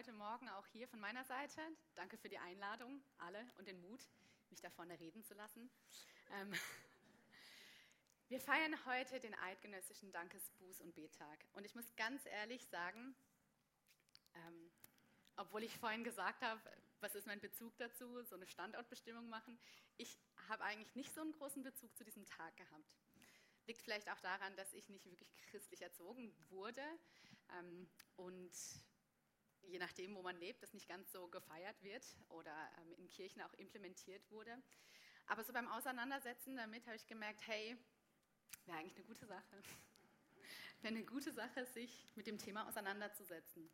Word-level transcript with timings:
heute 0.00 0.12
Morgen 0.12 0.48
auch 0.48 0.66
hier 0.68 0.88
von 0.88 0.98
meiner 0.98 1.24
Seite. 1.24 1.60
Danke 1.94 2.16
für 2.16 2.30
die 2.30 2.38
Einladung, 2.38 3.02
alle, 3.18 3.46
und 3.58 3.68
den 3.68 3.78
Mut, 3.82 4.00
mich 4.48 4.58
da 4.62 4.70
vorne 4.70 4.98
reden 4.98 5.22
zu 5.22 5.34
lassen. 5.34 5.70
Ähm, 6.30 6.50
wir 8.30 8.40
feiern 8.40 8.74
heute 8.86 9.20
den 9.20 9.34
eidgenössischen 9.34 10.10
Dankes-, 10.10 10.50
Buß- 10.58 10.80
und 10.80 10.94
Bettag. 10.94 11.44
Und 11.52 11.66
ich 11.66 11.74
muss 11.74 11.94
ganz 11.96 12.24
ehrlich 12.24 12.66
sagen, 12.68 13.14
ähm, 14.36 14.70
obwohl 15.36 15.64
ich 15.64 15.76
vorhin 15.76 16.02
gesagt 16.02 16.40
habe, 16.40 16.62
was 17.00 17.14
ist 17.14 17.26
mein 17.26 17.40
Bezug 17.40 17.76
dazu, 17.76 18.22
so 18.22 18.36
eine 18.36 18.46
Standortbestimmung 18.46 19.28
machen, 19.28 19.60
ich 19.98 20.18
habe 20.48 20.64
eigentlich 20.64 20.94
nicht 20.94 21.12
so 21.12 21.20
einen 21.20 21.32
großen 21.32 21.62
Bezug 21.62 21.94
zu 21.94 22.04
diesem 22.04 22.24
Tag 22.24 22.56
gehabt. 22.56 22.96
Liegt 23.66 23.82
vielleicht 23.82 24.08
auch 24.08 24.20
daran, 24.20 24.56
dass 24.56 24.72
ich 24.72 24.88
nicht 24.88 25.04
wirklich 25.04 25.36
christlich 25.50 25.82
erzogen 25.82 26.34
wurde 26.48 26.80
ähm, 27.50 27.86
und 28.16 28.50
je 29.66 29.78
nachdem, 29.78 30.14
wo 30.14 30.22
man 30.22 30.36
lebt, 30.36 30.62
das 30.62 30.72
nicht 30.72 30.88
ganz 30.88 31.10
so 31.12 31.28
gefeiert 31.28 31.82
wird 31.82 32.04
oder 32.28 32.54
ähm, 32.78 32.92
in 32.94 33.08
Kirchen 33.08 33.42
auch 33.42 33.52
implementiert 33.54 34.30
wurde. 34.30 34.56
Aber 35.26 35.44
so 35.44 35.52
beim 35.52 35.68
Auseinandersetzen 35.68 36.56
damit 36.56 36.86
habe 36.86 36.96
ich 36.96 37.06
gemerkt, 37.06 37.46
hey, 37.46 37.76
wäre 38.66 38.78
eigentlich 38.78 38.96
eine 38.96 39.04
gute 39.04 39.26
Sache. 39.26 39.62
wäre 40.82 40.94
eine 40.94 41.04
gute 41.04 41.32
Sache, 41.32 41.66
sich 41.66 42.08
mit 42.16 42.26
dem 42.26 42.38
Thema 42.38 42.66
auseinanderzusetzen. 42.68 43.70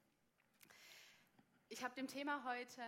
Ich 1.69 1.83
habe 1.83 1.95
dem 1.95 2.09
Thema 2.09 2.45
heute 2.45 2.83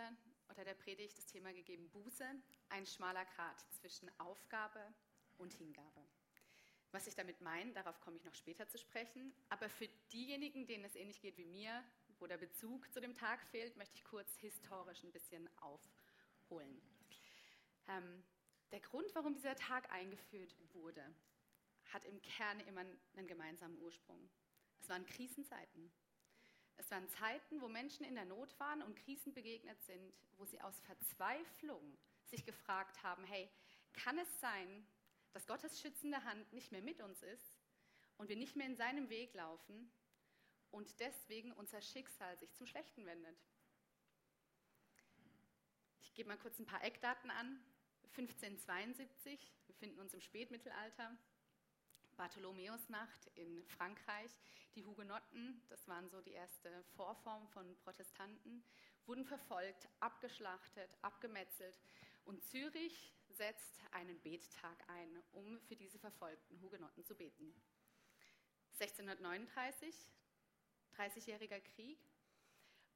oder 0.49 0.63
der 0.63 0.73
Predigt 0.73 1.17
das 1.17 1.25
Thema 1.25 1.51
gegeben, 1.53 1.89
Buße, 1.89 2.25
ein 2.69 2.85
schmaler 2.85 3.25
Grat 3.25 3.59
zwischen 3.73 4.09
Aufgabe 4.19 4.93
und 5.37 5.53
Hingabe. 5.53 6.05
Was 6.91 7.05
ich 7.05 7.15
damit 7.15 7.39
meine, 7.41 7.71
darauf 7.73 7.99
komme 8.01 8.17
ich 8.17 8.23
noch 8.23 8.33
später 8.33 8.67
zu 8.67 8.77
sprechen. 8.77 9.33
Aber 9.49 9.69
für 9.69 9.87
diejenigen, 10.11 10.65
denen 10.65 10.85
es 10.85 10.95
ähnlich 10.95 11.21
geht 11.21 11.37
wie 11.37 11.45
mir, 11.45 11.83
wo 12.19 12.27
der 12.27 12.37
Bezug 12.37 12.91
zu 12.91 12.99
dem 12.99 13.15
Tag 13.15 13.43
fehlt, 13.47 13.75
möchte 13.77 13.95
ich 13.95 14.03
kurz 14.03 14.35
historisch 14.37 15.03
ein 15.03 15.11
bisschen 15.11 15.49
aufholen. 15.57 16.81
Ähm, 17.87 18.23
der 18.71 18.79
Grund, 18.81 19.13
warum 19.15 19.33
dieser 19.33 19.55
Tag 19.55 19.91
eingeführt 19.91 20.55
wurde, 20.73 21.03
hat 21.85 22.05
im 22.05 22.21
Kern 22.21 22.59
immer 22.61 22.85
einen 23.15 23.27
gemeinsamen 23.27 23.79
Ursprung. 23.79 24.29
Es 24.79 24.89
waren 24.89 25.05
Krisenzeiten. 25.05 25.91
Es 26.77 26.89
waren 26.91 27.09
Zeiten, 27.09 27.61
wo 27.61 27.67
Menschen 27.67 28.05
in 28.05 28.15
der 28.15 28.25
Not 28.25 28.57
waren 28.59 28.81
und 28.81 28.95
Krisen 28.95 29.33
begegnet 29.33 29.81
sind, 29.83 30.13
wo 30.37 30.45
sie 30.45 30.61
aus 30.61 30.79
Verzweiflung 30.81 31.97
sich 32.25 32.45
gefragt 32.45 33.03
haben, 33.03 33.23
hey, 33.25 33.49
kann 33.93 34.17
es 34.17 34.39
sein, 34.39 34.87
dass 35.33 35.47
Gottes 35.47 35.81
schützende 35.81 36.23
Hand 36.23 36.53
nicht 36.53 36.71
mehr 36.71 36.81
mit 36.81 37.01
uns 37.01 37.21
ist 37.23 37.59
und 38.17 38.29
wir 38.29 38.35
nicht 38.35 38.55
mehr 38.55 38.67
in 38.67 38.75
seinem 38.75 39.09
Weg 39.09 39.33
laufen 39.33 39.91
und 40.71 40.99
deswegen 40.99 41.51
unser 41.53 41.81
Schicksal 41.81 42.37
sich 42.37 42.53
zum 42.53 42.67
Schlechten 42.67 43.05
wendet. 43.05 43.37
Ich 46.01 46.13
gebe 46.13 46.29
mal 46.29 46.37
kurz 46.37 46.59
ein 46.59 46.65
paar 46.65 46.83
Eckdaten 46.83 47.31
an. 47.31 47.59
1572, 48.17 49.53
wir 49.67 49.73
befinden 49.73 49.99
uns 49.99 50.13
im 50.13 50.21
Spätmittelalter, 50.21 51.17
Bartholomäusnacht 52.17 53.27
in 53.35 53.63
Frankreich. 53.65 54.31
Die 54.75 54.83
Hugenotten, 54.83 55.61
das 55.69 55.87
waren 55.87 56.09
so 56.09 56.19
die 56.21 56.33
erste 56.33 56.83
Vorform 56.95 57.47
von 57.47 57.77
Protestanten, 57.77 58.63
wurden 59.05 59.25
verfolgt, 59.25 59.87
abgeschlachtet, 59.99 60.89
abgemetzelt. 61.01 61.79
Und 62.25 62.43
Zürich 62.43 63.13
setzt 63.29 63.81
einen 63.91 64.19
Bettag 64.19 64.77
ein, 64.89 65.23
um 65.31 65.61
für 65.61 65.75
diese 65.75 65.97
verfolgten 65.97 66.59
Hugenotten 66.61 67.05
zu 67.05 67.15
beten. 67.15 67.53
1639, 68.73 69.95
30-jähriger 70.99 71.61
Krieg. 71.61 71.97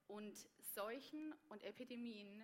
Und 0.08 0.38
Seuchen 0.76 1.34
und 1.50 1.64
Epidemien 1.64 2.44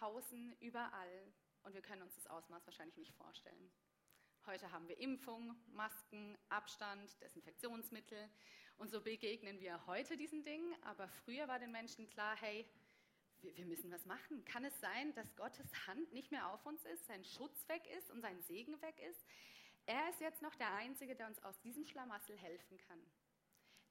hausen 0.00 0.56
überall. 0.58 1.32
Und 1.62 1.74
wir 1.74 1.82
können 1.82 2.02
uns 2.02 2.14
das 2.16 2.26
Ausmaß 2.26 2.66
wahrscheinlich 2.66 2.96
nicht 2.96 3.14
vorstellen. 3.14 3.70
Heute 4.46 4.72
haben 4.72 4.88
wir 4.88 4.98
Impfung, 4.98 5.54
Masken, 5.68 6.36
Abstand, 6.48 7.20
Desinfektionsmittel 7.22 8.28
und 8.76 8.90
so 8.90 9.00
begegnen 9.00 9.60
wir 9.60 9.86
heute 9.86 10.16
diesen 10.16 10.42
Dingen. 10.42 10.74
Aber 10.82 11.06
früher 11.06 11.46
war 11.46 11.60
den 11.60 11.70
Menschen 11.70 12.08
klar, 12.08 12.34
hey, 12.40 12.66
wir 13.40 13.66
müssen 13.66 13.92
was 13.92 14.04
machen. 14.04 14.44
Kann 14.44 14.64
es 14.64 14.80
sein, 14.80 15.14
dass 15.14 15.36
Gottes 15.36 15.86
Hand 15.86 16.12
nicht 16.12 16.32
mehr 16.32 16.48
auf 16.52 16.66
uns 16.66 16.84
ist, 16.86 17.06
sein 17.06 17.24
Schutz 17.24 17.68
weg 17.68 17.86
ist 17.96 18.10
und 18.10 18.20
sein 18.20 18.42
Segen 18.42 18.80
weg 18.82 18.98
ist? 19.08 19.24
Er 19.86 20.08
ist 20.10 20.20
jetzt 20.20 20.42
noch 20.42 20.56
der 20.56 20.74
Einzige, 20.74 21.14
der 21.14 21.28
uns 21.28 21.42
aus 21.44 21.60
diesem 21.60 21.86
Schlamassel 21.86 22.36
helfen 22.36 22.78
kann. 22.78 23.00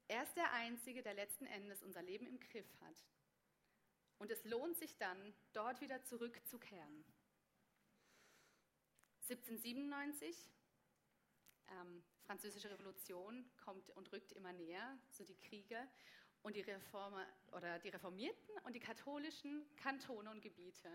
Er 0.07 0.23
ist 0.23 0.35
der 0.35 0.51
Einzige, 0.53 1.01
der 1.01 1.13
letzten 1.13 1.45
Endes 1.45 1.83
unser 1.83 2.01
Leben 2.01 2.27
im 2.27 2.39
Griff 2.39 2.67
hat. 2.81 2.95
Und 4.17 4.29
es 4.29 4.43
lohnt 4.45 4.77
sich 4.77 4.97
dann, 4.97 5.33
dort 5.53 5.81
wieder 5.81 6.03
zurückzukehren. 6.03 7.05
1797, 9.29 10.51
ähm, 11.69 12.03
Französische 12.25 12.69
Revolution 12.69 13.49
kommt 13.57 13.89
und 13.91 14.11
rückt 14.11 14.31
immer 14.33 14.53
näher, 14.53 14.97
so 15.09 15.23
die 15.23 15.37
Kriege. 15.37 15.87
Und 16.43 16.55
die, 16.55 16.61
Reformer, 16.61 17.27
oder 17.51 17.77
die 17.79 17.89
Reformierten 17.89 18.57
und 18.63 18.73
die 18.73 18.79
katholischen 18.79 19.63
Kantone 19.75 20.29
und 20.31 20.41
Gebiete 20.41 20.89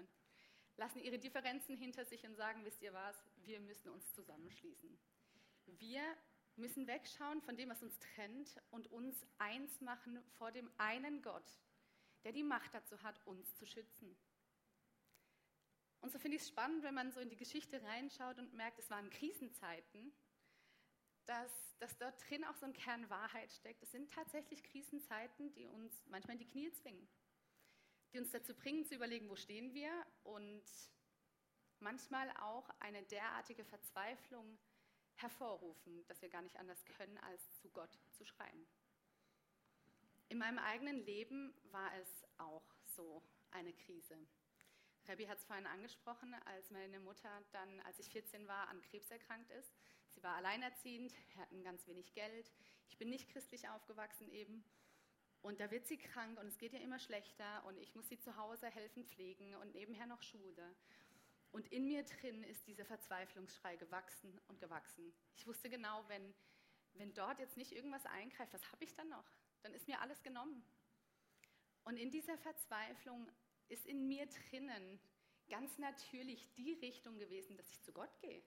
lassen 0.76 1.00
ihre 1.00 1.18
Differenzen 1.18 1.76
hinter 1.76 2.04
sich 2.04 2.26
und 2.26 2.34
sagen, 2.34 2.64
wisst 2.64 2.82
ihr 2.82 2.92
was, 2.92 3.16
wir 3.44 3.60
müssen 3.60 3.90
uns 3.90 4.12
zusammenschließen. 4.12 4.98
Wir 5.66 6.02
müssen 6.56 6.86
wegschauen 6.86 7.40
von 7.42 7.56
dem, 7.56 7.68
was 7.68 7.82
uns 7.82 7.98
trennt 7.98 8.60
und 8.70 8.90
uns 8.90 9.26
eins 9.38 9.80
machen 9.80 10.22
vor 10.38 10.52
dem 10.52 10.70
einen 10.78 11.22
Gott, 11.22 11.60
der 12.24 12.32
die 12.32 12.42
Macht 12.42 12.74
dazu 12.74 13.02
hat, 13.02 13.24
uns 13.26 13.54
zu 13.56 13.66
schützen. 13.66 14.16
Und 16.00 16.12
so 16.12 16.18
finde 16.18 16.36
ich 16.36 16.42
es 16.42 16.48
spannend, 16.48 16.82
wenn 16.82 16.94
man 16.94 17.12
so 17.12 17.20
in 17.20 17.28
die 17.28 17.36
Geschichte 17.36 17.82
reinschaut 17.82 18.38
und 18.38 18.54
merkt, 18.54 18.78
es 18.78 18.90
waren 18.90 19.10
Krisenzeiten, 19.10 20.12
dass, 21.24 21.76
dass 21.78 21.98
dort 21.98 22.14
drin 22.28 22.44
auch 22.44 22.54
so 22.54 22.66
ein 22.66 22.72
Kern 22.72 23.08
Wahrheit 23.10 23.52
steckt. 23.52 23.82
Es 23.82 23.90
sind 23.90 24.12
tatsächlich 24.12 24.62
Krisenzeiten, 24.62 25.52
die 25.52 25.66
uns 25.66 26.06
manchmal 26.06 26.34
in 26.34 26.40
die 26.40 26.48
Knie 26.48 26.70
zwingen, 26.70 27.08
die 28.12 28.18
uns 28.18 28.30
dazu 28.30 28.54
bringen 28.54 28.84
zu 28.84 28.94
überlegen, 28.94 29.28
wo 29.28 29.36
stehen 29.36 29.74
wir 29.74 29.90
und 30.22 30.64
manchmal 31.80 32.30
auch 32.38 32.70
eine 32.78 33.02
derartige 33.02 33.64
Verzweiflung 33.64 34.58
hervorrufen, 35.16 36.06
dass 36.06 36.22
wir 36.22 36.28
gar 36.28 36.42
nicht 36.42 36.56
anders 36.58 36.84
können, 36.84 37.18
als 37.18 37.52
zu 37.54 37.68
Gott 37.70 37.98
zu 38.12 38.24
schreien. 38.24 38.66
In 40.28 40.38
meinem 40.38 40.58
eigenen 40.58 41.04
Leben 41.04 41.54
war 41.70 41.94
es 42.00 42.24
auch 42.38 42.74
so 42.84 43.22
eine 43.50 43.72
Krise. 43.72 44.18
Rebbi 45.08 45.26
hat 45.26 45.38
es 45.38 45.44
vorhin 45.44 45.66
angesprochen, 45.66 46.34
als 46.46 46.70
meine 46.70 46.98
Mutter 46.98 47.30
dann, 47.52 47.80
als 47.80 47.98
ich 48.00 48.10
14 48.10 48.48
war, 48.48 48.68
an 48.68 48.82
Krebs 48.82 49.10
erkrankt 49.10 49.50
ist. 49.52 49.72
Sie 50.10 50.22
war 50.22 50.34
alleinerziehend, 50.34 51.14
wir 51.28 51.42
hatten 51.42 51.62
ganz 51.62 51.86
wenig 51.86 52.12
Geld. 52.12 52.50
Ich 52.88 52.98
bin 52.98 53.08
nicht 53.08 53.28
christlich 53.28 53.68
aufgewachsen 53.68 54.28
eben. 54.30 54.64
Und 55.42 55.60
da 55.60 55.70
wird 55.70 55.86
sie 55.86 55.98
krank 55.98 56.40
und 56.40 56.48
es 56.48 56.58
geht 56.58 56.72
ihr 56.72 56.80
immer 56.80 56.98
schlechter 56.98 57.64
und 57.66 57.78
ich 57.78 57.94
muss 57.94 58.08
sie 58.08 58.18
zu 58.18 58.36
Hause 58.36 58.66
helfen 58.68 59.04
pflegen 59.04 59.54
und 59.56 59.74
nebenher 59.74 60.06
noch 60.06 60.22
Schule. 60.22 60.74
Und 61.52 61.66
in 61.68 61.86
mir 61.86 62.04
drin 62.04 62.42
ist 62.44 62.66
dieser 62.66 62.84
Verzweiflungsschrei 62.84 63.76
gewachsen 63.76 64.40
und 64.48 64.60
gewachsen. 64.60 65.14
Ich 65.36 65.46
wusste 65.46 65.70
genau, 65.70 66.04
wenn, 66.08 66.34
wenn 66.94 67.14
dort 67.14 67.38
jetzt 67.38 67.56
nicht 67.56 67.72
irgendwas 67.72 68.04
eingreift, 68.06 68.52
was 68.52 68.70
habe 68.72 68.84
ich 68.84 68.94
dann 68.94 69.08
noch? 69.08 69.30
Dann 69.62 69.72
ist 69.72 69.88
mir 69.88 70.00
alles 70.00 70.22
genommen. 70.22 70.62
Und 71.84 71.96
in 71.96 72.10
dieser 72.10 72.36
Verzweiflung 72.38 73.30
ist 73.68 73.86
in 73.86 74.06
mir 74.06 74.26
drinnen 74.26 75.00
ganz 75.48 75.78
natürlich 75.78 76.52
die 76.54 76.74
Richtung 76.74 77.18
gewesen, 77.18 77.56
dass 77.56 77.70
ich 77.70 77.80
zu 77.82 77.92
Gott 77.92 78.20
gehe. 78.20 78.42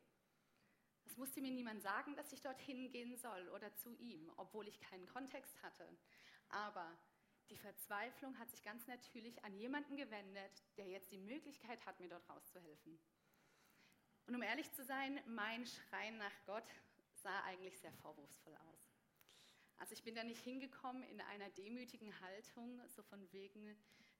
Das 1.05 1.17
musste 1.17 1.41
mir 1.41 1.51
niemand 1.51 1.81
sagen, 1.81 2.15
dass 2.15 2.31
ich 2.31 2.41
dorthin 2.41 2.91
gehen 2.91 3.17
soll 3.17 3.49
oder 3.49 3.73
zu 3.75 3.95
ihm, 3.95 4.31
obwohl 4.37 4.67
ich 4.67 4.79
keinen 4.79 5.07
Kontext 5.07 5.61
hatte. 5.63 5.89
Aber 6.49 6.97
die 7.49 7.57
Verzweiflung 7.57 8.37
hat 8.37 8.49
sich 8.49 8.63
ganz 8.63 8.85
natürlich 8.87 9.43
an 9.43 9.55
jemanden 9.55 9.95
gewendet, 9.95 10.63
der 10.77 10.87
jetzt 10.87 11.11
die 11.11 11.17
Möglichkeit 11.17 11.85
hat, 11.85 11.99
mir 11.99 12.09
dort 12.09 12.27
rauszuhelfen. 12.29 12.99
Und 14.27 14.35
um 14.35 14.43
ehrlich 14.43 14.71
zu 14.73 14.83
sein, 14.83 15.19
mein 15.25 15.65
Schreien 15.65 16.17
nach 16.17 16.45
Gott 16.45 16.69
sah 17.15 17.43
eigentlich 17.43 17.79
sehr 17.79 17.93
vorwurfsvoll 17.93 18.55
aus. 18.55 18.93
Also 19.77 19.93
ich 19.93 20.03
bin 20.03 20.13
da 20.13 20.23
nicht 20.23 20.43
hingekommen 20.43 21.03
in 21.03 21.21
einer 21.21 21.49
demütigen 21.49 22.19
Haltung, 22.21 22.81
so 22.89 23.01
von 23.01 23.31
wegen, 23.31 23.75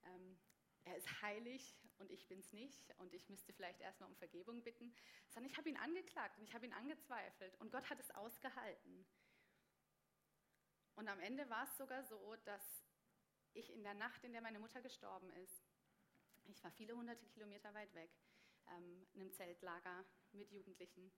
ähm, 0.06 0.40
er 0.86 0.96
ist 0.96 1.22
heilig 1.22 1.78
und 2.00 2.10
ich 2.12 2.28
bin 2.28 2.40
es 2.40 2.52
nicht 2.54 2.96
und 2.98 3.14
ich 3.14 3.30
müsste 3.30 3.54
vielleicht 3.54 3.82
erstmal 3.82 4.10
um 4.10 4.16
Vergebung 4.16 4.64
bitten, 4.64 4.94
sondern 5.28 5.52
ich 5.52 5.58
habe 5.58 5.70
ihn 5.70 5.78
angeklagt 5.78 6.38
und 6.40 6.46
ich 6.46 6.54
habe 6.54 6.66
ihn 6.66 6.74
angezweifelt 6.74 7.56
und 7.60 7.72
Gott 7.72 7.90
hat 7.90 8.00
es 8.00 8.10
ausgehalten. 8.12 9.06
Und 10.96 11.08
am 11.08 11.20
Ende 11.20 11.50
war 11.50 11.66
es 11.66 11.78
sogar 11.78 12.04
so, 12.04 12.36
dass 12.46 12.89
ich 13.54 13.72
in 13.72 13.84
der 13.84 13.94
Nacht, 13.94 14.24
in 14.24 14.32
der 14.32 14.42
meine 14.42 14.60
Mutter 14.60 14.82
gestorben 14.82 15.30
ist, 15.32 15.64
ich 16.46 16.64
war 16.64 16.72
viele 16.72 16.96
hunderte 16.96 17.26
Kilometer 17.28 17.74
weit 17.74 17.94
weg, 17.94 18.10
ähm, 18.72 19.08
in 19.14 19.22
einem 19.22 19.32
Zeltlager 19.32 20.06
mit 20.32 20.52
Jugendlichen. 20.52 21.12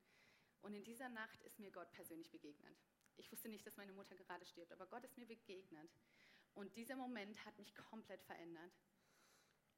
Und 0.61 0.73
in 0.73 0.83
dieser 0.83 1.09
Nacht 1.09 1.41
ist 1.43 1.59
mir 1.59 1.71
Gott 1.71 1.91
persönlich 1.91 2.29
begegnet. 2.29 2.77
Ich 3.17 3.31
wusste 3.31 3.49
nicht, 3.49 3.65
dass 3.65 3.77
meine 3.77 3.93
Mutter 3.93 4.15
gerade 4.15 4.45
stirbt, 4.45 4.71
aber 4.71 4.87
Gott 4.87 5.03
ist 5.03 5.17
mir 5.17 5.25
begegnet. 5.25 5.91
Und 6.53 6.75
dieser 6.75 6.95
Moment 6.95 7.43
hat 7.45 7.57
mich 7.57 7.73
komplett 7.75 8.21
verändert. 8.23 8.73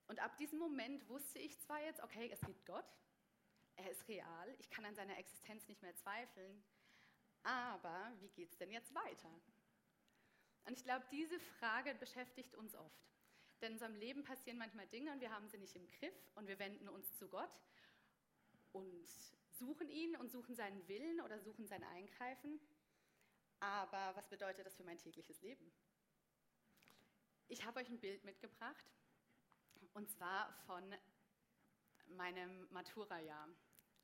Und 0.08 0.20
ab 0.20 0.38
diesem 0.38 0.60
Moment 0.60 1.08
wusste 1.08 1.40
ich 1.40 1.60
zwar 1.60 1.82
jetzt, 1.84 2.02
okay, 2.02 2.30
es 2.32 2.42
gibt 2.42 2.66
Gott, 2.66 2.86
er 3.76 3.90
ist 3.90 4.08
real, 4.08 4.56
ich 4.60 4.70
kann 4.70 4.86
an 4.86 4.96
seiner 4.96 5.18
Existenz 5.18 5.68
nicht 5.68 5.82
mehr 5.82 5.96
zweifeln, 5.96 6.64
aber 7.44 8.12
wie 8.20 8.30
geht 8.30 8.52
es 8.52 8.58
denn 8.58 8.72
jetzt 8.72 8.94
weiter? 8.94 9.30
Und 10.66 10.78
ich 10.78 10.84
glaube, 10.84 11.06
diese 11.12 11.40
Frage 11.40 11.94
beschäftigt 11.96 12.56
uns 12.56 12.76
oft. 12.76 13.04
Denn 13.62 13.70
in 13.70 13.74
unserem 13.74 13.96
Leben 13.96 14.24
passieren 14.24 14.58
manchmal 14.58 14.88
Dinge 14.88 15.12
und 15.12 15.22
wir 15.22 15.32
haben 15.32 15.48
sie 15.48 15.58
nicht 15.58 15.76
im 15.76 15.90
Griff 15.90 16.16
und 16.36 16.48
wir 16.48 16.60
wenden 16.60 16.90
uns 16.90 17.16
zu 17.18 17.30
Gott 17.30 17.62
und 18.72 19.08
suchen 19.52 19.90
ihn 19.90 20.16
und 20.18 20.32
suchen 20.32 20.56
seinen 20.56 20.86
Willen 20.88 21.22
oder 21.22 21.40
suchen 21.40 21.66
sein 21.66 21.84
Eingreifen. 21.84 22.60
Aber 23.60 24.16
was 24.16 24.28
bedeutet 24.28 24.66
das 24.66 24.76
für 24.76 24.84
mein 24.84 24.98
tägliches 24.98 25.42
Leben? 25.42 25.72
Ich 27.48 27.64
habe 27.66 27.80
euch 27.80 27.90
ein 27.90 28.00
Bild 28.00 28.24
mitgebracht 28.26 28.86
und 29.94 30.10
zwar 30.10 30.52
von 30.66 30.84
meinem 32.08 32.68
Matura-Jahr. 32.72 33.48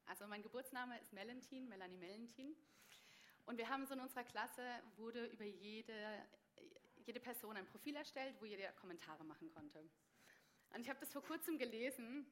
Also 0.05 0.25
mein 0.27 0.41
Geburtsname 0.41 0.99
ist 0.99 1.13
Melentin, 1.13 1.67
Melanie 1.67 1.97
Melentin. 1.97 2.55
Und 3.45 3.57
wir 3.57 3.69
haben 3.69 3.85
so 3.85 3.93
in 3.93 3.99
unserer 3.99 4.23
Klasse, 4.23 4.63
wurde 4.95 5.25
über 5.27 5.45
jede, 5.45 5.93
jede 7.09 7.19
Person 7.19 7.57
ein 7.57 7.65
Profil 7.65 7.95
erstellt, 7.95 8.39
wo 8.39 8.45
jeder 8.45 8.71
Kommentare 8.73 9.23
machen 9.23 9.49
konnte. 9.49 9.79
Und 10.69 10.81
ich 10.81 10.89
habe 10.89 10.99
das 10.99 11.11
vor 11.11 11.23
kurzem 11.23 11.57
gelesen 11.57 12.23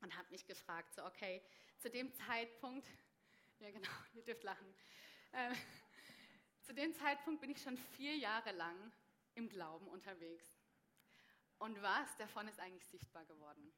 und 0.00 0.16
habe 0.16 0.28
mich 0.32 0.44
gefragt, 0.44 0.92
so 0.92 1.04
okay, 1.04 1.40
zu 1.78 1.88
dem 1.88 2.12
Zeitpunkt, 2.14 2.88
ja 3.60 3.70
genau, 3.70 3.88
ihr 4.14 4.24
dürft 4.24 4.42
lachen, 4.42 4.74
äh, 5.30 5.54
zu 6.62 6.74
dem 6.74 6.92
Zeitpunkt 6.94 7.40
bin 7.40 7.50
ich 7.50 7.62
schon 7.62 7.76
vier 7.76 8.16
Jahre 8.16 8.50
lang 8.50 8.92
im 9.36 9.48
Glauben 9.48 9.86
unterwegs. 9.86 10.46
Und 11.58 11.80
was 11.80 12.16
davon 12.16 12.48
ist 12.48 12.58
eigentlich 12.58 12.88
sichtbar 12.88 13.24
geworden? 13.24 13.72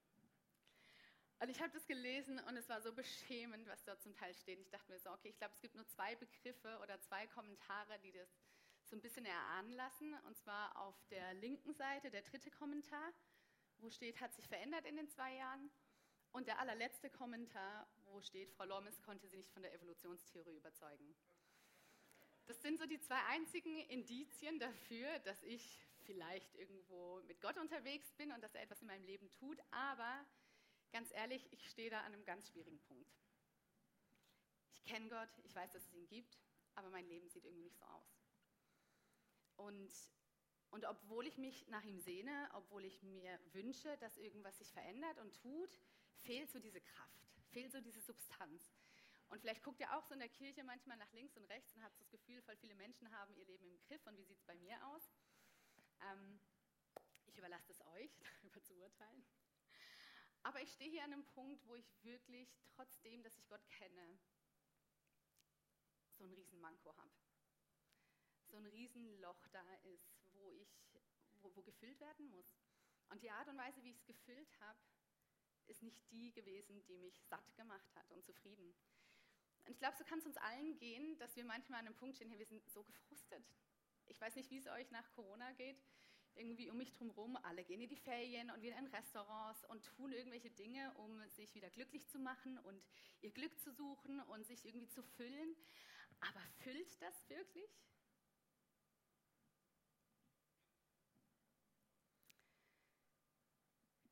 Und 1.38 1.50
ich 1.50 1.60
habe 1.60 1.74
das 1.74 1.86
gelesen 1.86 2.40
und 2.48 2.56
es 2.56 2.66
war 2.70 2.80
so 2.80 2.94
beschämend, 2.94 3.68
was 3.68 3.84
da 3.84 3.98
zum 3.98 4.14
Teil 4.14 4.32
steht. 4.32 4.58
Ich 4.58 4.70
dachte 4.70 4.90
mir 4.90 4.98
so, 4.98 5.10
okay, 5.10 5.28
ich 5.28 5.36
glaube, 5.36 5.52
es 5.52 5.60
gibt 5.60 5.74
nur 5.74 5.86
zwei 5.86 6.16
Begriffe 6.16 6.78
oder 6.82 6.98
zwei 7.02 7.26
Kommentare, 7.26 7.98
die 7.98 8.12
das 8.12 8.30
so 8.86 8.96
ein 8.96 9.02
bisschen 9.02 9.24
erahnen 9.24 9.72
lassen. 9.72 10.14
Und 10.24 10.36
zwar 10.36 10.76
auf 10.76 10.96
der 11.10 11.34
linken 11.34 11.74
Seite 11.74 12.10
der 12.10 12.22
dritte 12.22 12.50
Kommentar, 12.50 13.12
wo 13.78 13.90
steht, 13.90 14.20
hat 14.20 14.34
sich 14.34 14.48
verändert 14.48 14.86
in 14.86 14.96
den 14.96 15.08
zwei 15.08 15.34
Jahren. 15.34 15.70
Und 16.32 16.48
der 16.48 16.58
allerletzte 16.58 17.10
Kommentar, 17.10 17.88
wo 18.04 18.20
steht, 18.20 18.50
Frau 18.50 18.64
Lormes 18.64 19.02
konnte 19.02 19.26
sie 19.26 19.36
nicht 19.36 19.50
von 19.52 19.62
der 19.62 19.72
Evolutionstheorie 19.72 20.56
überzeugen. 20.56 21.16
Das 22.46 22.60
sind 22.62 22.78
so 22.78 22.86
die 22.86 23.00
zwei 23.00 23.20
einzigen 23.24 23.80
Indizien 23.88 24.58
dafür, 24.58 25.18
dass 25.20 25.42
ich 25.42 25.80
vielleicht 26.04 26.54
irgendwo 26.54 27.20
mit 27.22 27.40
Gott 27.40 27.58
unterwegs 27.58 28.12
bin 28.12 28.30
und 28.30 28.40
dass 28.40 28.54
er 28.54 28.62
etwas 28.62 28.80
in 28.80 28.86
meinem 28.86 29.04
Leben 29.04 29.30
tut, 29.32 29.60
aber 29.72 30.24
ganz 30.92 31.10
ehrlich, 31.12 31.52
ich 31.52 31.68
stehe 31.68 31.90
da 31.90 32.00
an 32.00 32.12
einem 32.14 32.24
ganz 32.24 32.48
schwierigen 32.48 32.78
Punkt. 32.82 33.10
Ich 34.72 34.84
kenne 34.84 35.08
Gott, 35.08 35.28
ich 35.42 35.54
weiß, 35.54 35.72
dass 35.72 35.84
es 35.84 35.92
ihn 35.94 36.06
gibt, 36.06 36.38
aber 36.76 36.90
mein 36.90 37.08
Leben 37.08 37.28
sieht 37.28 37.44
irgendwie 37.44 37.64
nicht 37.64 37.78
so 37.78 37.84
aus. 37.86 38.25
Und, 39.56 39.92
und 40.70 40.84
obwohl 40.84 41.26
ich 41.26 41.38
mich 41.38 41.66
nach 41.68 41.84
ihm 41.84 41.98
sehne, 42.00 42.48
obwohl 42.54 42.84
ich 42.84 43.02
mir 43.02 43.38
wünsche, 43.52 43.96
dass 43.98 44.16
irgendwas 44.16 44.58
sich 44.58 44.72
verändert 44.72 45.18
und 45.18 45.34
tut, 45.34 45.78
fehlt 46.22 46.50
so 46.50 46.58
diese 46.58 46.80
Kraft, 46.80 47.26
fehlt 47.50 47.72
so 47.72 47.80
diese 47.80 48.00
Substanz. 48.00 48.74
Und 49.28 49.40
vielleicht 49.40 49.62
guckt 49.62 49.80
ihr 49.80 49.92
auch 49.96 50.04
so 50.04 50.14
in 50.14 50.20
der 50.20 50.28
Kirche 50.28 50.62
manchmal 50.62 50.96
nach 50.96 51.12
links 51.12 51.36
und 51.36 51.44
rechts 51.46 51.74
und 51.74 51.82
habt 51.82 51.98
das 52.00 52.10
Gefühl, 52.10 52.40
voll 52.42 52.56
viele 52.56 52.74
Menschen 52.74 53.10
haben 53.10 53.34
ihr 53.36 53.44
Leben 53.44 53.66
im 53.66 53.80
Griff 53.80 54.06
und 54.06 54.16
wie 54.16 54.24
sieht 54.24 54.38
es 54.38 54.44
bei 54.44 54.54
mir 54.54 54.76
aus? 54.88 55.10
Ähm, 56.02 56.40
ich 57.26 57.36
überlasse 57.36 57.72
es 57.72 57.80
euch, 57.86 58.10
darüber 58.42 58.62
zu 58.62 58.74
urteilen. 58.76 59.26
Aber 60.42 60.62
ich 60.62 60.72
stehe 60.72 60.90
hier 60.90 61.02
an 61.02 61.12
einem 61.12 61.24
Punkt, 61.24 61.66
wo 61.66 61.74
ich 61.74 61.92
wirklich, 62.04 62.48
trotzdem, 62.68 63.22
dass 63.24 63.36
ich 63.36 63.48
Gott 63.48 63.68
kenne, 63.68 64.18
so 66.12 66.24
ein 66.24 66.32
Riesenmanko 66.32 66.96
habe. 66.96 67.25
So 68.46 68.56
ein 68.56 68.66
Riesenloch 68.66 69.46
da 69.48 69.74
ist, 69.94 70.16
wo, 70.34 70.52
ich, 70.52 70.68
wo, 71.42 71.54
wo 71.54 71.62
gefüllt 71.62 72.00
werden 72.00 72.28
muss. 72.30 72.56
Und 73.08 73.22
die 73.22 73.30
Art 73.30 73.48
und 73.48 73.56
Weise, 73.56 73.82
wie 73.82 73.90
ich 73.90 73.98
es 73.98 74.06
gefüllt 74.06 74.60
habe, 74.60 74.78
ist 75.66 75.82
nicht 75.82 76.00
die 76.10 76.32
gewesen, 76.32 76.84
die 76.86 76.96
mich 76.96 77.20
satt 77.24 77.56
gemacht 77.56 77.94
hat 77.94 78.10
und 78.10 78.24
zufrieden. 78.24 78.74
Und 79.64 79.72
ich 79.72 79.78
glaube, 79.78 79.96
so 79.96 80.04
kann 80.04 80.20
es 80.20 80.26
uns 80.26 80.36
allen 80.36 80.76
gehen, 80.78 81.18
dass 81.18 81.34
wir 81.34 81.44
manchmal 81.44 81.80
an 81.80 81.86
einem 81.86 81.96
Punkt 81.96 82.16
stehen, 82.16 82.30
wir 82.36 82.46
sind 82.46 82.68
so 82.70 82.84
gefrustet. 82.84 83.44
Ich 84.06 84.20
weiß 84.20 84.36
nicht, 84.36 84.50
wie 84.50 84.58
es 84.58 84.68
euch 84.68 84.90
nach 84.92 85.10
Corona 85.12 85.52
geht 85.52 85.82
irgendwie 86.36 86.70
um 86.70 86.76
mich 86.76 86.98
herum, 87.00 87.36
alle 87.42 87.64
gehen 87.64 87.80
in 87.80 87.88
die 87.88 87.96
Ferien 87.96 88.50
und 88.50 88.62
wieder 88.62 88.78
in 88.78 88.86
Restaurants 88.86 89.64
und 89.66 89.84
tun 89.84 90.12
irgendwelche 90.12 90.50
Dinge, 90.50 90.92
um 90.94 91.26
sich 91.30 91.54
wieder 91.54 91.70
glücklich 91.70 92.06
zu 92.08 92.18
machen 92.18 92.58
und 92.58 92.82
ihr 93.22 93.30
Glück 93.30 93.58
zu 93.60 93.72
suchen 93.72 94.20
und 94.20 94.46
sich 94.46 94.64
irgendwie 94.64 94.88
zu 94.88 95.02
füllen. 95.02 95.56
Aber 96.20 96.40
füllt 96.62 97.00
das 97.00 97.28
wirklich? 97.28 97.70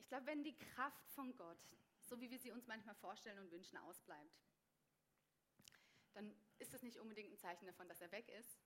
Ich 0.04 0.08
glaube, 0.10 0.26
wenn 0.26 0.44
die 0.44 0.56
Kraft 0.56 1.08
von 1.08 1.34
Gott, 1.34 1.58
so 2.02 2.20
wie 2.20 2.30
wir 2.30 2.38
sie 2.38 2.52
uns 2.52 2.66
manchmal 2.66 2.94
vorstellen 2.96 3.38
und 3.38 3.50
wünschen, 3.50 3.78
ausbleibt, 3.78 4.38
dann 6.12 6.30
ist 6.58 6.74
das 6.74 6.82
nicht 6.82 6.98
unbedingt 6.98 7.32
ein 7.32 7.38
Zeichen 7.38 7.64
davon, 7.64 7.88
dass 7.88 8.02
er 8.02 8.12
weg 8.12 8.28
ist, 8.28 8.60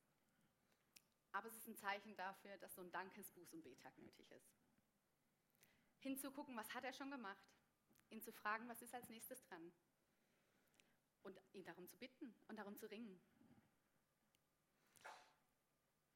aber 1.31 1.47
es 1.47 1.57
ist 1.57 1.69
ein 1.69 1.77
Zeichen 1.77 2.17
dafür, 2.17 2.59
dass 2.59 2.75
so 2.75 2.83
ein 2.83 2.91
Dankesbuß- 2.91 3.53
und 3.53 3.63
Betag 3.63 3.97
nötig 3.99 4.29
ist. 4.33 4.53
Hinzugucken, 6.01 6.57
was 6.57 6.75
hat 6.75 6.85
er 6.85 6.93
schon 6.93 7.13
gemacht? 7.13 7.47
Ihn 8.11 8.21
zu 8.21 8.33
fragen, 8.33 8.69
was 8.69 8.83
ist 8.83 8.93
als 8.93 9.09
nächstes 9.09 9.41
dran? 9.45 9.73
Und 11.23 11.41
ihn 11.53 11.65
darum 11.65 11.87
zu 11.87 11.97
bitten 11.99 12.35
und 12.49 12.57
darum 12.57 12.77
zu 12.77 12.87
ringen. 12.91 13.21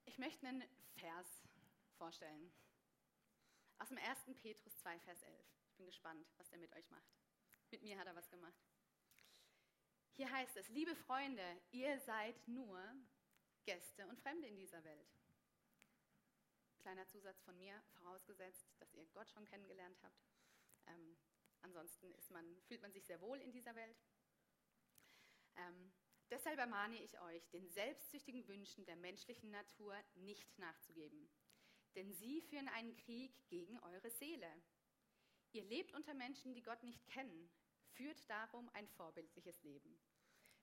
Ich 0.05 0.19
möchte 0.19 0.49
einen 0.49 0.65
Vers 0.97 1.29
vorstellen. 1.97 2.53
Aus 3.83 3.89
dem 3.89 3.99
1. 3.99 4.37
Petrus 4.41 4.77
2, 4.77 5.01
Vers 5.01 5.23
11. 5.25 5.45
Ich 5.67 5.75
bin 5.75 5.87
gespannt, 5.87 6.25
was 6.37 6.49
der 6.49 6.61
mit 6.61 6.73
euch 6.73 6.89
macht. 6.91 7.19
Mit 7.73 7.83
mir 7.83 7.99
hat 7.99 8.07
er 8.07 8.15
was 8.15 8.31
gemacht. 8.31 8.63
Hier 10.13 10.31
heißt 10.31 10.57
es, 10.57 10.69
liebe 10.69 10.95
Freunde, 10.95 11.43
ihr 11.73 11.99
seid 11.99 12.47
nur 12.47 12.81
Gäste 13.65 14.07
und 14.07 14.21
Fremde 14.21 14.47
in 14.47 14.57
dieser 14.57 14.85
Welt. 14.85 15.19
Kleiner 16.79 17.09
Zusatz 17.09 17.43
von 17.43 17.59
mir, 17.59 17.83
vorausgesetzt, 17.95 18.73
dass 18.79 18.95
ihr 18.95 19.05
Gott 19.07 19.29
schon 19.29 19.47
kennengelernt 19.47 19.99
habt. 20.05 20.29
Ähm, 20.87 21.19
ansonsten 21.63 22.15
man, 22.31 22.63
fühlt 22.69 22.83
man 22.83 22.93
sich 22.93 23.05
sehr 23.05 23.21
wohl 23.21 23.41
in 23.41 23.51
dieser 23.51 23.75
Welt. 23.75 24.01
Ähm, 25.57 25.93
deshalb 26.31 26.61
ermahne 26.61 27.03
ich 27.03 27.19
euch, 27.19 27.51
den 27.51 27.69
selbstsüchtigen 27.69 28.47
Wünschen 28.47 28.85
der 28.85 28.95
menschlichen 28.95 29.51
Natur 29.51 30.01
nicht 30.15 30.57
nachzugeben. 30.57 31.29
Denn 31.95 32.13
sie 32.13 32.41
führen 32.43 32.69
einen 32.69 32.97
Krieg 32.97 33.33
gegen 33.49 33.79
eure 33.81 34.11
Seele. 34.11 34.51
Ihr 35.53 35.65
lebt 35.65 35.93
unter 35.93 36.15
Menschen, 36.15 36.55
die 36.55 36.63
Gott 36.63 36.83
nicht 36.83 37.07
kennen, 37.07 37.51
führt 37.93 38.29
darum 38.31 38.69
ein 38.71 38.89
vorbildliches 38.89 39.63
Leben. 39.63 39.99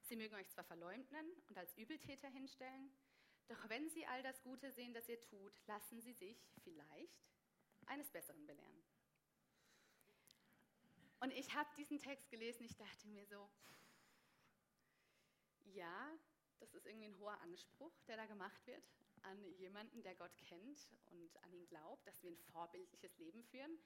Sie 0.02 0.16
mögen 0.16 0.36
euch 0.36 0.50
zwar 0.50 0.64
verleumden 0.64 1.32
und 1.48 1.58
als 1.58 1.78
Übeltäter 1.78 2.30
hinstellen, 2.30 2.92
doch 3.48 3.70
wenn 3.70 3.90
Sie 3.90 4.06
all 4.06 4.24
das 4.24 4.42
Gute 4.42 4.72
sehen, 4.72 4.94
das 4.94 5.10
ihr 5.10 5.22
tut, 5.22 5.54
lassen 5.68 6.02
Sie 6.02 6.14
sich 6.14 6.38
vielleicht 6.64 7.28
eines 7.86 8.10
Besseren 8.12 8.46
belehren. 8.46 8.84
Und 11.20 11.34
ich 11.34 11.54
habe 11.54 11.70
diesen 11.76 12.00
Text 12.00 12.30
gelesen, 12.30 12.64
ich 12.64 12.76
dachte 12.76 13.08
mir 13.08 13.26
so, 13.26 13.50
ja, 15.66 16.18
das 16.60 16.74
ist 16.74 16.86
irgendwie 16.86 17.08
ein 17.08 17.20
hoher 17.20 17.40
Anspruch, 17.42 17.94
der 18.08 18.18
da 18.18 18.26
gemacht 18.26 18.66
wird 18.68 18.84
an 19.24 19.44
jemanden, 19.54 20.02
der 20.04 20.16
Gott 20.16 20.36
kennt 20.38 20.92
und 21.06 21.44
an 21.44 21.54
ihn 21.54 21.68
glaubt, 21.68 22.06
dass 22.08 22.22
wir 22.22 22.32
ein 22.32 22.38
vorbildliches 22.38 23.18
Leben 23.18 23.44
führen. 23.44 23.78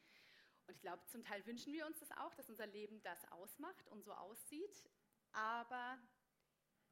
Und 0.66 0.76
ich 0.76 0.82
glaube, 0.82 1.06
zum 1.08 1.24
Teil 1.24 1.46
wünschen 1.46 1.74
wir 1.74 1.86
uns 1.86 2.00
das 2.00 2.12
auch, 2.12 2.34
dass 2.36 2.50
unser 2.50 2.68
Leben 2.68 3.02
das 3.04 3.30
ausmacht 3.32 3.88
und 3.88 4.04
so 4.04 4.14
aussieht. 4.14 4.90
Aber 5.34 5.98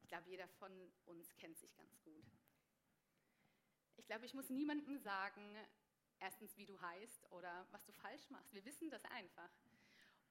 ich 0.02 0.08
glaube, 0.08 0.28
jeder 0.28 0.48
von 0.48 0.92
uns 1.06 1.34
kennt 1.36 1.56
sich 1.58 1.74
ganz 1.74 1.98
gut. 2.02 2.24
Ich 3.96 4.06
glaube, 4.06 4.26
ich 4.26 4.34
muss 4.34 4.50
niemandem 4.50 4.98
sagen, 4.98 5.56
erstens, 6.18 6.56
wie 6.56 6.66
du 6.66 6.80
heißt 6.80 7.30
oder 7.32 7.66
was 7.70 7.84
du 7.84 7.92
falsch 7.92 8.30
machst. 8.30 8.52
Wir 8.52 8.64
wissen 8.64 8.90
das 8.90 9.04
einfach. 9.06 9.50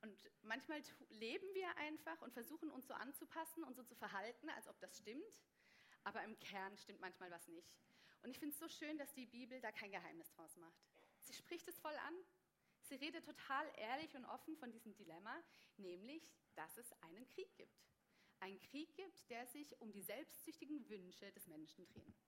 Und 0.01 0.17
manchmal 0.41 0.81
leben 1.09 1.45
wir 1.53 1.75
einfach 1.77 2.21
und 2.21 2.33
versuchen 2.33 2.71
uns 2.71 2.87
so 2.87 2.93
anzupassen 2.93 3.63
und 3.63 3.75
so 3.75 3.83
zu 3.83 3.95
verhalten, 3.95 4.49
als 4.49 4.67
ob 4.67 4.79
das 4.79 4.97
stimmt. 4.97 5.41
Aber 6.03 6.23
im 6.23 6.39
Kern 6.39 6.75
stimmt 6.77 6.99
manchmal 6.99 7.29
was 7.29 7.47
nicht. 7.47 7.71
Und 8.23 8.29
ich 8.29 8.39
finde 8.39 8.53
es 8.53 8.59
so 8.59 8.67
schön, 8.67 8.97
dass 8.97 9.13
die 9.13 9.25
Bibel 9.25 9.59
da 9.61 9.71
kein 9.71 9.91
Geheimnis 9.91 10.29
draus 10.31 10.55
macht. 10.57 10.79
Sie 11.19 11.33
spricht 11.33 11.67
es 11.67 11.79
voll 11.79 11.95
an. 11.95 12.15
Sie 12.83 12.95
redet 12.95 13.25
total 13.25 13.65
ehrlich 13.77 14.15
und 14.15 14.25
offen 14.25 14.55
von 14.57 14.71
diesem 14.71 14.93
Dilemma, 14.95 15.41
nämlich, 15.77 16.29
dass 16.55 16.77
es 16.77 16.91
einen 17.01 17.27
Krieg 17.27 17.55
gibt 17.55 17.81
einen 18.41 18.59
Krieg 18.59 18.93
gibt, 18.95 19.29
der 19.29 19.45
sich 19.45 19.79
um 19.79 19.91
die 19.91 20.01
selbstsüchtigen 20.01 20.89
Wünsche 20.89 21.31
des 21.31 21.47
Menschen 21.47 21.85
dreht. 21.87 22.19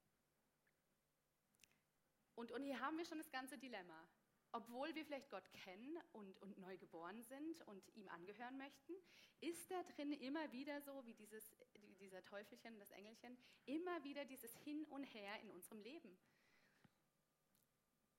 Und, 2.36 2.52
und 2.52 2.64
hier 2.64 2.80
haben 2.80 2.98
wir 2.98 3.06
schon 3.06 3.18
das 3.18 3.32
ganze 3.32 3.58
Dilemma. 3.58 4.08
Obwohl 4.52 4.94
wir 4.94 5.04
vielleicht 5.04 5.32
Gott 5.32 5.52
kennen 5.54 5.98
und, 6.12 6.40
und 6.44 6.60
neu 6.60 6.78
geboren 6.78 7.24
sind 7.24 7.62
und 7.64 7.84
ihm 7.96 8.08
angehören 8.10 8.58
möchten, 8.58 8.94
ist 9.42 9.70
da 9.72 9.82
drin 9.84 10.14
immer 10.14 10.52
wieder 10.52 10.80
so, 10.82 11.04
wie 11.06 11.16
dieses, 11.16 11.56
dieser 12.04 12.24
Teufelchen, 12.24 12.78
das 12.78 12.92
Engelchen, 12.92 13.38
immer 13.66 14.04
wieder 14.04 14.26
dieses 14.26 14.56
Hin 14.58 14.84
und 14.86 15.04
Her 15.06 15.40
in 15.42 15.52
unserem 15.52 15.80
Leben. 15.82 16.18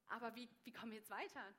Aber 0.06 0.34
wie, 0.34 0.48
wie 0.64 0.72
kommen 0.72 0.92
wir 0.92 0.98
jetzt 0.98 1.10
weiter? 1.10 1.54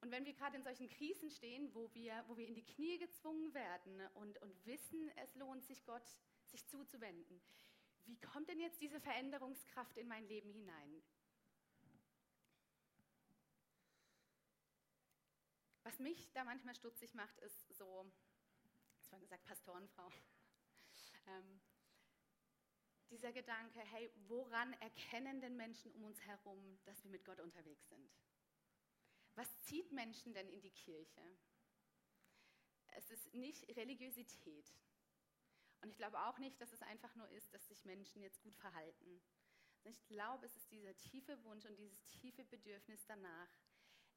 Und 0.00 0.10
wenn 0.12 0.24
wir 0.24 0.32
gerade 0.32 0.56
in 0.56 0.62
solchen 0.62 0.88
Krisen 0.88 1.30
stehen, 1.30 1.74
wo 1.74 1.92
wir, 1.92 2.24
wo 2.28 2.36
wir 2.36 2.46
in 2.46 2.54
die 2.54 2.64
Knie 2.64 2.98
gezwungen 2.98 3.52
werden 3.52 4.00
und, 4.14 4.40
und 4.42 4.66
wissen, 4.66 5.10
es 5.16 5.34
lohnt 5.34 5.64
sich 5.64 5.84
Gott, 5.84 6.08
sich 6.46 6.66
zuzuwenden, 6.66 7.40
wie 8.06 8.16
kommt 8.20 8.48
denn 8.48 8.60
jetzt 8.60 8.80
diese 8.80 9.00
Veränderungskraft 9.00 9.96
in 9.98 10.08
mein 10.08 10.26
Leben 10.26 10.50
hinein? 10.50 11.02
Was 15.82 15.98
mich 15.98 16.30
da 16.32 16.44
manchmal 16.44 16.74
stutzig 16.74 17.14
macht, 17.14 17.38
ist 17.40 17.76
so, 17.76 18.10
es 19.00 19.10
war 19.10 19.18
gesagt, 19.18 19.44
Pastorenfrau. 19.44 20.10
Ähm, 21.28 21.60
dieser 23.10 23.32
Gedanke, 23.32 23.80
hey, 23.80 24.10
woran 24.26 24.72
erkennen 24.74 25.40
denn 25.40 25.56
Menschen 25.56 25.92
um 25.92 26.04
uns 26.04 26.20
herum, 26.20 26.78
dass 26.84 27.02
wir 27.04 27.10
mit 27.10 27.24
Gott 27.24 27.40
unterwegs 27.40 27.88
sind? 27.88 28.10
Was 29.34 29.62
zieht 29.64 29.92
Menschen 29.92 30.34
denn 30.34 30.48
in 30.48 30.60
die 30.60 30.72
Kirche? 30.72 31.22
Es 32.88 33.10
ist 33.10 33.32
nicht 33.34 33.68
Religiosität. 33.76 34.74
Und 35.80 35.90
ich 35.90 35.96
glaube 35.96 36.20
auch 36.20 36.38
nicht, 36.38 36.60
dass 36.60 36.72
es 36.72 36.82
einfach 36.82 37.14
nur 37.14 37.28
ist, 37.30 37.54
dass 37.54 37.68
sich 37.68 37.84
Menschen 37.84 38.20
jetzt 38.20 38.42
gut 38.42 38.56
verhalten. 38.56 39.22
Ich 39.84 40.04
glaube, 40.06 40.46
es 40.46 40.56
ist 40.56 40.70
dieser 40.70 40.96
tiefe 40.96 41.42
Wunsch 41.44 41.64
und 41.64 41.76
dieses 41.76 42.04
tiefe 42.06 42.44
Bedürfnis 42.44 43.06
danach, 43.06 43.48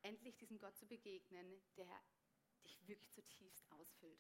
endlich 0.02 0.38
diesem 0.38 0.58
Gott 0.58 0.76
zu 0.76 0.88
begegnen, 0.88 1.62
der 1.78 2.04
dich 2.64 2.88
wirklich 2.88 3.12
zutiefst 3.12 3.72
ausfüllt. 3.72 4.20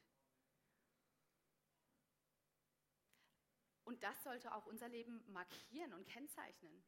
Und 3.91 4.01
das 4.01 4.24
sollte 4.24 4.55
auch 4.55 4.65
unser 4.67 4.88
Leben 4.88 5.21
markieren 5.27 5.93
und 5.93 6.07
kennzeichnen 6.07 6.81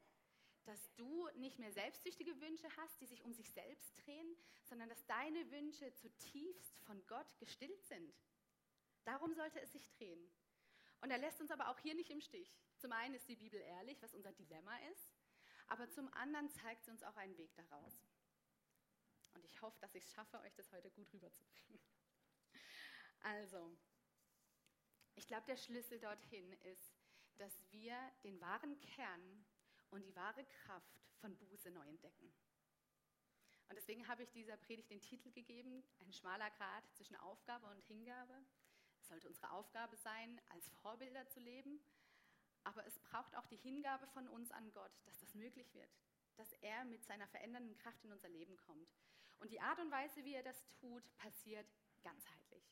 dass 0.66 0.96
du 0.96 1.28
nicht 1.36 1.60
mehr 1.60 1.72
selbstsüchtige 1.72 2.40
Wünsche 2.40 2.68
hast, 2.78 3.00
die 3.02 3.06
sich 3.06 3.24
um 3.24 3.34
sich 3.34 3.52
selbst 3.52 3.96
drehen, 4.06 4.38
sondern 4.64 4.90
dass 4.90 5.06
deine 5.06 5.52
Wünsche 5.52 5.94
zutiefst 5.94 6.80
von 6.82 7.06
Gott 7.08 7.38
gestillt 7.38 7.86
sind. 7.86 8.14
Darum 9.04 9.34
sollte 9.34 9.60
es 9.60 9.72
sich 9.74 9.90
drehen. 9.90 10.32
Und 11.02 11.12
er 11.12 11.18
lässt 11.18 11.42
uns 11.42 11.52
aber 11.52 11.70
auch 11.70 11.80
hier 11.80 11.96
nicht 11.96 12.10
im 12.10 12.22
Stich. 12.22 12.58
Zum 12.78 12.94
einen 12.94 13.14
ist 13.14 13.28
die 13.28 13.36
Bibel 13.36 13.60
ehrlich, 13.60 14.02
was 14.02 14.14
unser 14.14 14.32
Dilemma 14.32 14.78
ist, 14.94 15.14
aber 15.68 15.90
zum 15.90 16.12
anderen 16.14 16.50
zeigt 16.50 16.86
sie 16.86 16.92
uns 16.92 17.04
auch 17.04 17.18
einen 17.18 17.38
Weg 17.38 17.54
daraus. 17.56 17.94
Und 19.34 19.44
ich 19.44 19.62
hoffe, 19.62 19.78
dass 19.82 19.96
ich 19.96 20.06
es 20.06 20.14
schaffe, 20.14 20.40
euch 20.40 20.54
das 20.56 20.72
heute 20.72 20.90
gut 20.92 21.12
rüberzubringen. 21.14 21.80
Also, 23.26 23.74
ich 25.16 25.26
glaube, 25.28 25.46
der 25.46 25.56
Schlüssel 25.56 25.98
dorthin 25.98 26.52
ist, 26.64 26.93
dass 27.38 27.60
wir 27.72 27.98
den 28.24 28.40
wahren 28.42 28.80
Kern 28.80 29.46
und 29.90 30.04
die 30.04 30.16
wahre 30.16 30.46
Kraft 30.46 31.02
von 31.20 31.36
Buße 31.38 31.72
neu 31.72 31.88
entdecken. 31.88 32.34
Und 33.70 33.76
deswegen 33.76 34.08
habe 34.08 34.24
ich 34.24 34.32
dieser 34.32 34.58
Predigt 34.58 34.90
den 34.90 35.02
Titel 35.02 35.32
gegeben, 35.32 35.84
ein 36.00 36.14
schmaler 36.14 36.50
Grat 36.52 36.84
zwischen 36.96 37.16
Aufgabe 37.16 37.68
und 37.68 37.82
Hingabe. 37.84 38.34
Es 39.00 39.08
sollte 39.08 39.28
unsere 39.28 39.52
Aufgabe 39.52 39.96
sein, 39.98 40.40
als 40.50 40.70
Vorbilder 40.82 41.28
zu 41.28 41.40
leben, 41.40 41.80
aber 42.64 42.86
es 42.86 43.00
braucht 43.00 43.36
auch 43.36 43.48
die 43.48 43.58
Hingabe 43.58 44.08
von 44.08 44.28
uns 44.28 44.52
an 44.52 44.72
Gott, 44.72 44.92
dass 45.06 45.18
das 45.20 45.34
möglich 45.34 45.74
wird, 45.74 45.90
dass 46.36 46.54
er 46.62 46.86
mit 46.86 47.04
seiner 47.06 47.28
verändernden 47.28 47.78
Kraft 47.78 48.04
in 48.04 48.12
unser 48.12 48.30
Leben 48.30 48.58
kommt. 48.58 48.94
Und 49.40 49.52
die 49.52 49.60
Art 49.60 49.80
und 49.80 49.92
Weise, 49.92 50.24
wie 50.24 50.36
er 50.36 50.44
das 50.44 50.66
tut, 50.68 51.04
passiert 51.18 51.68
ganzheitlich. 52.02 52.64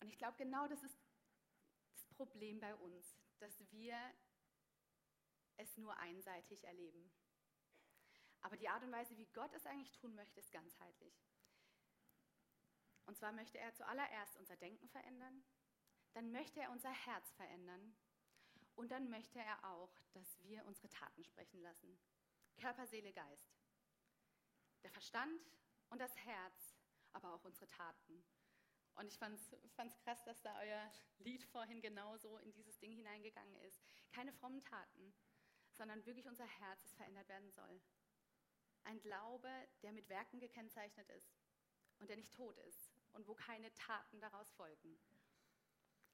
Und 0.00 0.08
ich 0.08 0.18
glaube, 0.18 0.36
genau 0.36 0.66
das 0.68 0.82
ist 0.82 0.98
Problem 2.14 2.60
bei 2.60 2.74
uns, 2.74 3.16
dass 3.38 3.70
wir 3.70 3.96
es 5.56 5.76
nur 5.76 5.96
einseitig 5.98 6.64
erleben. 6.64 7.12
Aber 8.40 8.56
die 8.56 8.68
Art 8.68 8.82
und 8.82 8.92
Weise, 8.92 9.16
wie 9.16 9.30
Gott 9.32 9.52
es 9.54 9.66
eigentlich 9.66 9.92
tun 9.92 10.14
möchte, 10.14 10.40
ist 10.40 10.52
ganzheitlich. 10.52 11.14
Und 13.06 13.16
zwar 13.16 13.32
möchte 13.32 13.58
er 13.58 13.74
zuallererst 13.74 14.36
unser 14.36 14.56
Denken 14.56 14.88
verändern, 14.88 15.44
dann 16.12 16.30
möchte 16.30 16.60
er 16.60 16.70
unser 16.70 16.90
Herz 16.90 17.32
verändern 17.32 17.96
und 18.76 18.90
dann 18.90 19.08
möchte 19.10 19.38
er 19.38 19.64
auch, 19.64 19.92
dass 20.12 20.42
wir 20.42 20.64
unsere 20.66 20.88
Taten 20.88 21.24
sprechen 21.24 21.60
lassen. 21.60 21.98
Körper, 22.56 22.86
Seele, 22.86 23.12
Geist. 23.12 23.58
Der 24.82 24.90
Verstand 24.90 25.40
und 25.90 25.98
das 25.98 26.16
Herz, 26.16 26.76
aber 27.12 27.34
auch 27.34 27.44
unsere 27.44 27.66
Taten. 27.68 28.24
Und 28.96 29.08
ich 29.08 29.18
fand 29.18 29.36
es 29.36 29.98
krass, 29.98 30.22
dass 30.24 30.40
da 30.42 30.56
euer 30.60 30.92
Lied 31.18 31.44
vorhin 31.44 31.80
genauso 31.80 32.38
in 32.38 32.52
dieses 32.52 32.78
Ding 32.78 32.92
hineingegangen 32.92 33.56
ist. 33.62 33.82
Keine 34.12 34.32
frommen 34.32 34.60
Taten, 34.60 35.12
sondern 35.72 36.04
wirklich 36.06 36.26
unser 36.26 36.46
Herz, 36.46 36.82
das 36.82 36.94
verändert 36.94 37.28
werden 37.28 37.50
soll. 37.50 37.80
Ein 38.84 39.00
Glaube, 39.00 39.50
der 39.82 39.92
mit 39.92 40.08
Werken 40.08 40.38
gekennzeichnet 40.38 41.08
ist 41.10 41.34
und 41.98 42.08
der 42.08 42.16
nicht 42.16 42.34
tot 42.34 42.56
ist 42.58 42.90
und 43.12 43.26
wo 43.26 43.34
keine 43.34 43.72
Taten 43.74 44.20
daraus 44.20 44.50
folgen. 44.52 44.98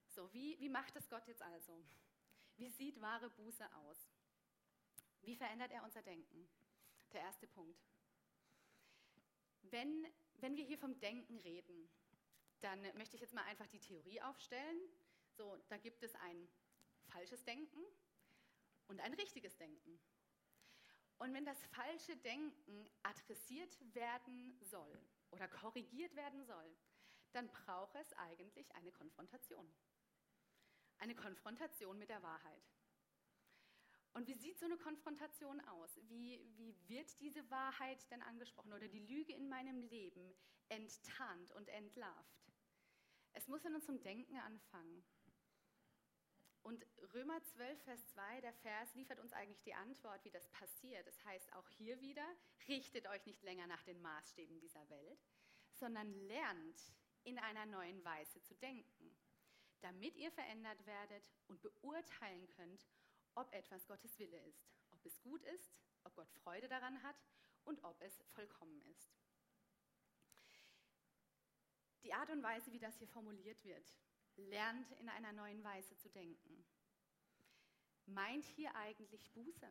So, 0.06 0.32
wie, 0.32 0.58
wie 0.58 0.68
macht 0.68 0.96
es 0.96 1.08
Gott 1.08 1.26
jetzt 1.26 1.42
also? 1.42 1.84
Wie 2.56 2.70
sieht 2.70 3.00
wahre 3.00 3.30
Buße 3.30 3.64
aus? 3.76 4.08
Wie 5.22 5.36
verändert 5.36 5.72
er 5.72 5.84
unser 5.84 6.02
Denken? 6.02 6.48
Der 7.12 7.22
erste 7.22 7.46
Punkt. 7.46 7.80
Wenn, 9.62 10.06
wenn 10.34 10.56
wir 10.56 10.64
hier 10.64 10.78
vom 10.78 10.98
Denken 11.00 11.38
reden, 11.38 11.88
dann 12.60 12.82
möchte 12.96 13.16
ich 13.16 13.22
jetzt 13.22 13.34
mal 13.34 13.44
einfach 13.44 13.66
die 13.68 13.80
Theorie 13.80 14.20
aufstellen. 14.22 14.80
So, 15.36 15.56
da 15.68 15.76
gibt 15.76 16.02
es 16.02 16.14
ein 16.16 16.48
falsches 17.08 17.44
Denken 17.44 17.80
und 18.88 19.00
ein 19.00 19.14
richtiges 19.14 19.56
Denken. 19.56 20.00
Und 21.18 21.34
wenn 21.34 21.44
das 21.44 21.62
falsche 21.66 22.16
Denken 22.16 22.88
adressiert 23.02 23.76
werden 23.94 24.58
soll 24.62 24.98
oder 25.30 25.48
korrigiert 25.48 26.14
werden 26.16 26.44
soll, 26.44 26.76
dann 27.32 27.48
braucht 27.48 27.94
es 27.96 28.12
eigentlich 28.14 28.74
eine 28.74 28.90
Konfrontation. 28.90 29.70
Eine 30.98 31.14
Konfrontation 31.14 31.98
mit 31.98 32.08
der 32.08 32.22
Wahrheit. 32.22 32.70
Und 34.12 34.26
wie 34.26 34.34
sieht 34.34 34.58
so 34.58 34.66
eine 34.66 34.76
Konfrontation 34.76 35.60
aus? 35.60 36.00
Wie, 36.08 36.44
wie 36.56 36.74
wird 36.88 37.20
diese 37.20 37.48
Wahrheit 37.50 38.10
denn 38.10 38.22
angesprochen 38.22 38.72
oder 38.72 38.88
die 38.88 39.06
Lüge 39.06 39.32
in 39.34 39.48
meinem 39.48 39.82
Leben 39.82 40.34
enttarnt 40.68 41.52
und 41.52 41.68
entlarvt? 41.68 42.49
Es 43.32 43.48
muss 43.48 43.64
in 43.64 43.74
unserem 43.74 44.00
Denken 44.02 44.36
anfangen. 44.36 45.04
Und 46.62 46.86
Römer 47.14 47.42
12, 47.42 47.82
Vers 47.84 48.06
2, 48.08 48.40
der 48.42 48.52
Vers 48.52 48.94
liefert 48.94 49.18
uns 49.18 49.32
eigentlich 49.32 49.62
die 49.62 49.74
Antwort, 49.74 50.24
wie 50.24 50.30
das 50.30 50.46
passiert. 50.48 51.06
Das 51.06 51.24
heißt 51.24 51.52
auch 51.54 51.68
hier 51.68 52.00
wieder, 52.00 52.26
richtet 52.68 53.06
euch 53.06 53.24
nicht 53.26 53.42
länger 53.42 53.66
nach 53.66 53.82
den 53.84 54.00
Maßstäben 54.02 54.60
dieser 54.60 54.88
Welt, 54.90 55.24
sondern 55.72 56.12
lernt 56.12 56.92
in 57.24 57.38
einer 57.38 57.66
neuen 57.66 58.04
Weise 58.04 58.42
zu 58.42 58.54
denken, 58.56 59.16
damit 59.80 60.16
ihr 60.16 60.30
verändert 60.30 60.84
werdet 60.86 61.30
und 61.48 61.62
beurteilen 61.62 62.46
könnt, 62.48 62.86
ob 63.34 63.52
etwas 63.54 63.86
Gottes 63.86 64.18
Wille 64.18 64.38
ist, 64.44 64.70
ob 64.92 65.04
es 65.06 65.20
gut 65.22 65.42
ist, 65.44 65.80
ob 66.04 66.14
Gott 66.14 66.30
Freude 66.30 66.68
daran 66.68 67.02
hat 67.02 67.16
und 67.64 67.82
ob 67.84 68.00
es 68.02 68.22
vollkommen 68.34 68.82
ist. 68.92 69.19
Die 72.02 72.14
Art 72.14 72.30
und 72.30 72.42
Weise, 72.42 72.72
wie 72.72 72.78
das 72.78 72.96
hier 72.96 73.08
formuliert 73.08 73.62
wird, 73.64 73.94
lernt 74.36 74.90
in 74.92 75.08
einer 75.08 75.32
neuen 75.32 75.62
Weise 75.62 75.96
zu 75.96 76.08
denken. 76.08 76.64
Meint 78.06 78.44
hier 78.44 78.74
eigentlich 78.74 79.30
Buße? 79.32 79.70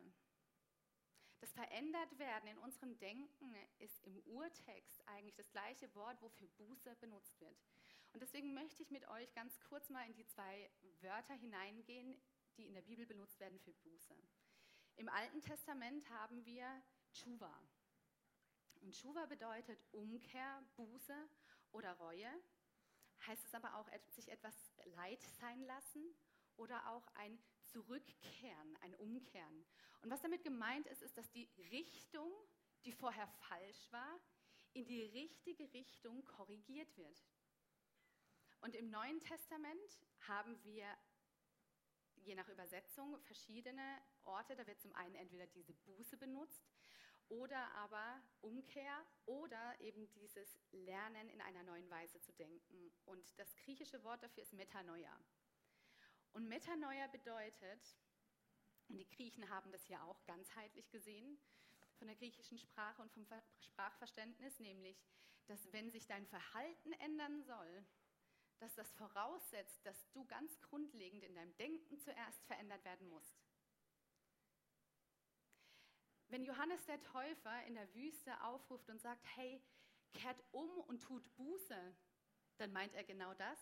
Das 1.40 1.52
verändert 1.52 2.18
werden 2.18 2.48
in 2.48 2.58
unserem 2.58 2.98
Denken 2.98 3.54
ist 3.78 4.02
im 4.04 4.18
Urtext 4.26 5.06
eigentlich 5.08 5.34
das 5.34 5.50
gleiche 5.50 5.92
Wort, 5.94 6.20
wofür 6.22 6.48
Buße 6.48 6.94
benutzt 6.96 7.40
wird. 7.40 7.56
Und 8.12 8.22
deswegen 8.22 8.54
möchte 8.54 8.82
ich 8.82 8.90
mit 8.90 9.08
euch 9.08 9.32
ganz 9.34 9.58
kurz 9.60 9.88
mal 9.88 10.06
in 10.06 10.14
die 10.14 10.26
zwei 10.26 10.70
Wörter 11.00 11.34
hineingehen, 11.34 12.20
die 12.56 12.66
in 12.66 12.74
der 12.74 12.82
Bibel 12.82 13.06
benutzt 13.06 13.40
werden 13.40 13.58
für 13.60 13.72
Buße. 13.72 14.14
Im 14.96 15.08
Alten 15.08 15.40
Testament 15.40 16.08
haben 16.10 16.44
wir 16.44 16.82
Tshuva. 17.12 17.54
Und 18.82 18.94
Tshuva 18.94 19.26
bedeutet 19.26 19.78
Umkehr, 19.92 20.62
Buße 20.76 21.28
oder 21.72 21.92
Reue, 21.94 22.30
heißt 23.26 23.44
es 23.44 23.54
aber 23.54 23.76
auch, 23.76 23.88
sich 24.08 24.28
etwas 24.28 24.54
leid 24.96 25.22
sein 25.40 25.62
lassen 25.62 26.14
oder 26.56 26.90
auch 26.90 27.06
ein 27.14 27.38
Zurückkehren, 27.60 28.76
ein 28.80 28.94
Umkehren. 28.96 29.66
Und 30.02 30.10
was 30.10 30.22
damit 30.22 30.42
gemeint 30.42 30.86
ist, 30.86 31.02
ist, 31.02 31.16
dass 31.16 31.30
die 31.30 31.48
Richtung, 31.70 32.32
die 32.84 32.92
vorher 32.92 33.26
falsch 33.26 33.90
war, 33.92 34.20
in 34.72 34.86
die 34.86 35.02
richtige 35.02 35.72
Richtung 35.72 36.24
korrigiert 36.24 36.96
wird. 36.96 37.24
Und 38.60 38.74
im 38.74 38.90
Neuen 38.90 39.20
Testament 39.22 40.00
haben 40.20 40.62
wir 40.64 40.86
je 42.16 42.34
nach 42.34 42.48
Übersetzung 42.48 43.18
verschiedene 43.22 44.00
Orte. 44.24 44.54
Da 44.54 44.66
wird 44.66 44.80
zum 44.80 44.94
einen 44.94 45.14
entweder 45.14 45.46
diese 45.46 45.72
Buße 45.72 46.16
benutzt 46.16 46.62
oder 47.30 47.72
aber 47.74 48.22
Umkehr 48.42 49.06
oder 49.24 49.80
eben 49.80 50.08
dieses 50.10 50.58
Lernen 50.72 51.28
in 51.30 51.40
einer 51.40 51.62
neuen 51.62 51.88
Weise 51.88 52.20
zu 52.20 52.32
denken. 52.32 52.92
Und 53.06 53.38
das 53.38 53.56
griechische 53.56 54.02
Wort 54.04 54.22
dafür 54.22 54.42
ist 54.42 54.52
Metanoia. 54.52 55.18
Und 56.32 56.48
Metanoia 56.48 57.06
bedeutet, 57.06 57.96
und 58.88 58.98
die 58.98 59.08
Griechen 59.08 59.48
haben 59.48 59.70
das 59.70 59.88
ja 59.88 60.02
auch 60.02 60.24
ganzheitlich 60.26 60.90
gesehen, 60.90 61.38
von 61.98 62.08
der 62.08 62.16
griechischen 62.16 62.58
Sprache 62.58 63.00
und 63.00 63.12
vom 63.12 63.26
Sprachverständnis, 63.60 64.58
nämlich, 64.58 65.04
dass 65.46 65.72
wenn 65.72 65.90
sich 65.90 66.06
dein 66.06 66.26
Verhalten 66.26 66.92
ändern 66.94 67.42
soll, 67.42 67.84
dass 68.58 68.74
das 68.74 68.92
voraussetzt, 68.92 69.84
dass 69.86 70.10
du 70.12 70.24
ganz 70.26 70.60
grundlegend 70.60 71.22
in 71.24 71.34
deinem 71.34 71.56
Denken 71.56 71.98
zuerst 71.98 72.44
verändert 72.46 72.84
werden 72.84 73.08
musst. 73.08 73.38
Wenn 76.30 76.44
Johannes 76.44 76.84
der 76.86 77.02
Täufer 77.02 77.64
in 77.66 77.74
der 77.74 77.92
Wüste 77.92 78.40
aufruft 78.44 78.88
und 78.88 79.00
sagt, 79.00 79.26
hey, 79.34 79.60
kehrt 80.12 80.40
um 80.52 80.70
und 80.86 81.02
tut 81.02 81.34
Buße, 81.34 81.94
dann 82.56 82.72
meint 82.72 82.94
er 82.94 83.02
genau 83.02 83.34
das. 83.34 83.58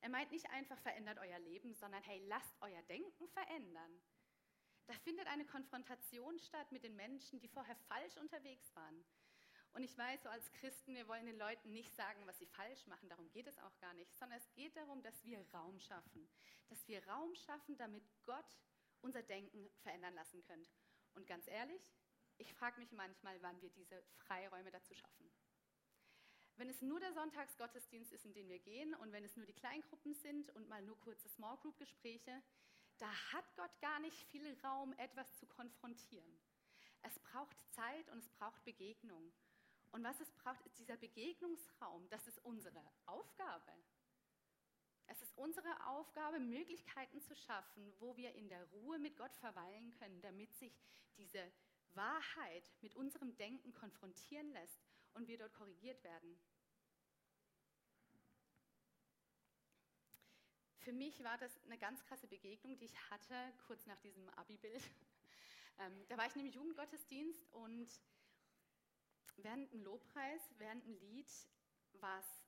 Er 0.00 0.08
meint 0.08 0.32
nicht 0.32 0.50
einfach 0.50 0.78
verändert 0.80 1.18
euer 1.18 1.38
Leben, 1.38 1.74
sondern 1.74 2.02
hey, 2.02 2.20
lasst 2.26 2.56
euer 2.60 2.82
Denken 2.82 3.28
verändern. 3.28 4.02
Da 4.88 4.94
findet 4.94 5.28
eine 5.28 5.44
Konfrontation 5.44 6.40
statt 6.40 6.72
mit 6.72 6.82
den 6.82 6.96
Menschen, 6.96 7.38
die 7.38 7.48
vorher 7.48 7.76
falsch 7.88 8.16
unterwegs 8.16 8.74
waren. 8.74 9.04
Und 9.74 9.84
ich 9.84 9.96
weiß, 9.96 10.24
so 10.24 10.28
als 10.28 10.50
Christen, 10.54 10.96
wir 10.96 11.06
wollen 11.06 11.26
den 11.26 11.38
Leuten 11.38 11.72
nicht 11.72 11.94
sagen, 11.94 12.26
was 12.26 12.38
sie 12.38 12.46
falsch 12.46 12.86
machen, 12.88 13.08
darum 13.08 13.30
geht 13.30 13.46
es 13.46 13.58
auch 13.58 13.78
gar 13.78 13.94
nicht, 13.94 14.16
sondern 14.16 14.38
es 14.38 14.52
geht 14.54 14.76
darum, 14.76 15.02
dass 15.02 15.22
wir 15.24 15.44
Raum 15.52 15.78
schaffen. 15.78 16.28
Dass 16.68 16.88
wir 16.88 17.06
Raum 17.06 17.34
schaffen, 17.36 17.76
damit 17.76 18.02
Gott 18.24 18.58
unser 19.02 19.22
Denken 19.22 19.70
verändern 19.82 20.14
lassen 20.14 20.42
können. 20.42 20.66
Und 21.14 21.26
ganz 21.26 21.46
ehrlich, 21.46 21.82
ich 22.38 22.54
frage 22.54 22.80
mich 22.80 22.92
manchmal, 22.92 23.40
wann 23.42 23.60
wir 23.60 23.70
diese 23.70 24.02
Freiräume 24.16 24.70
dazu 24.70 24.94
schaffen. 24.94 25.30
Wenn 26.56 26.68
es 26.68 26.82
nur 26.82 26.98
der 26.98 27.12
Sonntagsgottesdienst 27.12 28.12
ist, 28.12 28.24
in 28.24 28.32
den 28.32 28.48
wir 28.48 28.58
gehen 28.58 28.94
und 28.96 29.12
wenn 29.12 29.24
es 29.24 29.36
nur 29.36 29.46
die 29.46 29.52
Kleingruppen 29.52 30.14
sind 30.14 30.50
und 30.56 30.68
mal 30.68 30.82
nur 30.82 30.98
kurze 30.98 31.28
Small 31.28 31.56
Group 31.58 31.78
Gespräche, 31.78 32.42
da 32.98 33.10
hat 33.32 33.44
Gott 33.54 33.80
gar 33.80 34.00
nicht 34.00 34.20
viel 34.24 34.58
Raum, 34.64 34.92
etwas 34.94 35.32
zu 35.36 35.46
konfrontieren. 35.46 36.40
Es 37.02 37.16
braucht 37.20 37.56
Zeit 37.74 38.08
und 38.10 38.18
es 38.18 38.28
braucht 38.30 38.64
Begegnung. 38.64 39.32
Und 39.92 40.02
was 40.02 40.20
es 40.20 40.30
braucht, 40.32 40.66
ist 40.66 40.78
dieser 40.78 40.96
Begegnungsraum. 40.96 42.08
Das 42.10 42.26
ist 42.26 42.44
unsere 42.44 42.82
Aufgabe. 43.06 43.72
Es 45.06 45.22
ist 45.22 45.36
unsere 45.38 45.86
Aufgabe, 45.86 46.38
Möglichkeiten 46.40 47.22
zu 47.22 47.34
schaffen, 47.34 47.94
wo 47.98 48.16
wir 48.16 48.34
in 48.34 48.48
der 48.48 48.64
Ruhe 48.70 48.98
mit 48.98 49.16
Gott 49.16 49.34
verweilen 49.36 49.92
können, 49.94 50.20
damit 50.20 50.52
sich 50.56 50.76
diese 51.16 51.50
Wahrheit 51.94 52.70
mit 52.80 52.94
unserem 52.94 53.36
Denken 53.36 53.72
konfrontieren 53.72 54.50
lässt 54.52 54.80
und 55.14 55.28
wir 55.28 55.38
dort 55.38 55.54
korrigiert 55.54 56.02
werden. 56.04 56.38
Für 60.78 60.92
mich 60.92 61.22
war 61.22 61.36
das 61.36 61.62
eine 61.64 61.76
ganz 61.76 62.02
krasse 62.04 62.26
Begegnung, 62.28 62.78
die 62.78 62.86
ich 62.86 63.10
hatte 63.10 63.34
kurz 63.66 63.86
nach 63.86 64.00
diesem 64.00 64.28
Abi-Bild. 64.30 64.82
Ähm, 65.80 66.04
da 66.08 66.18
war 66.18 66.26
ich 66.26 66.34
einem 66.34 66.48
Jugendgottesdienst 66.48 67.52
und 67.52 67.88
während 69.36 69.72
dem 69.72 69.84
Lobpreis, 69.84 70.42
während 70.58 70.84
dem 70.84 70.96
Lied 70.96 71.30
war 72.00 72.18
es 72.18 72.44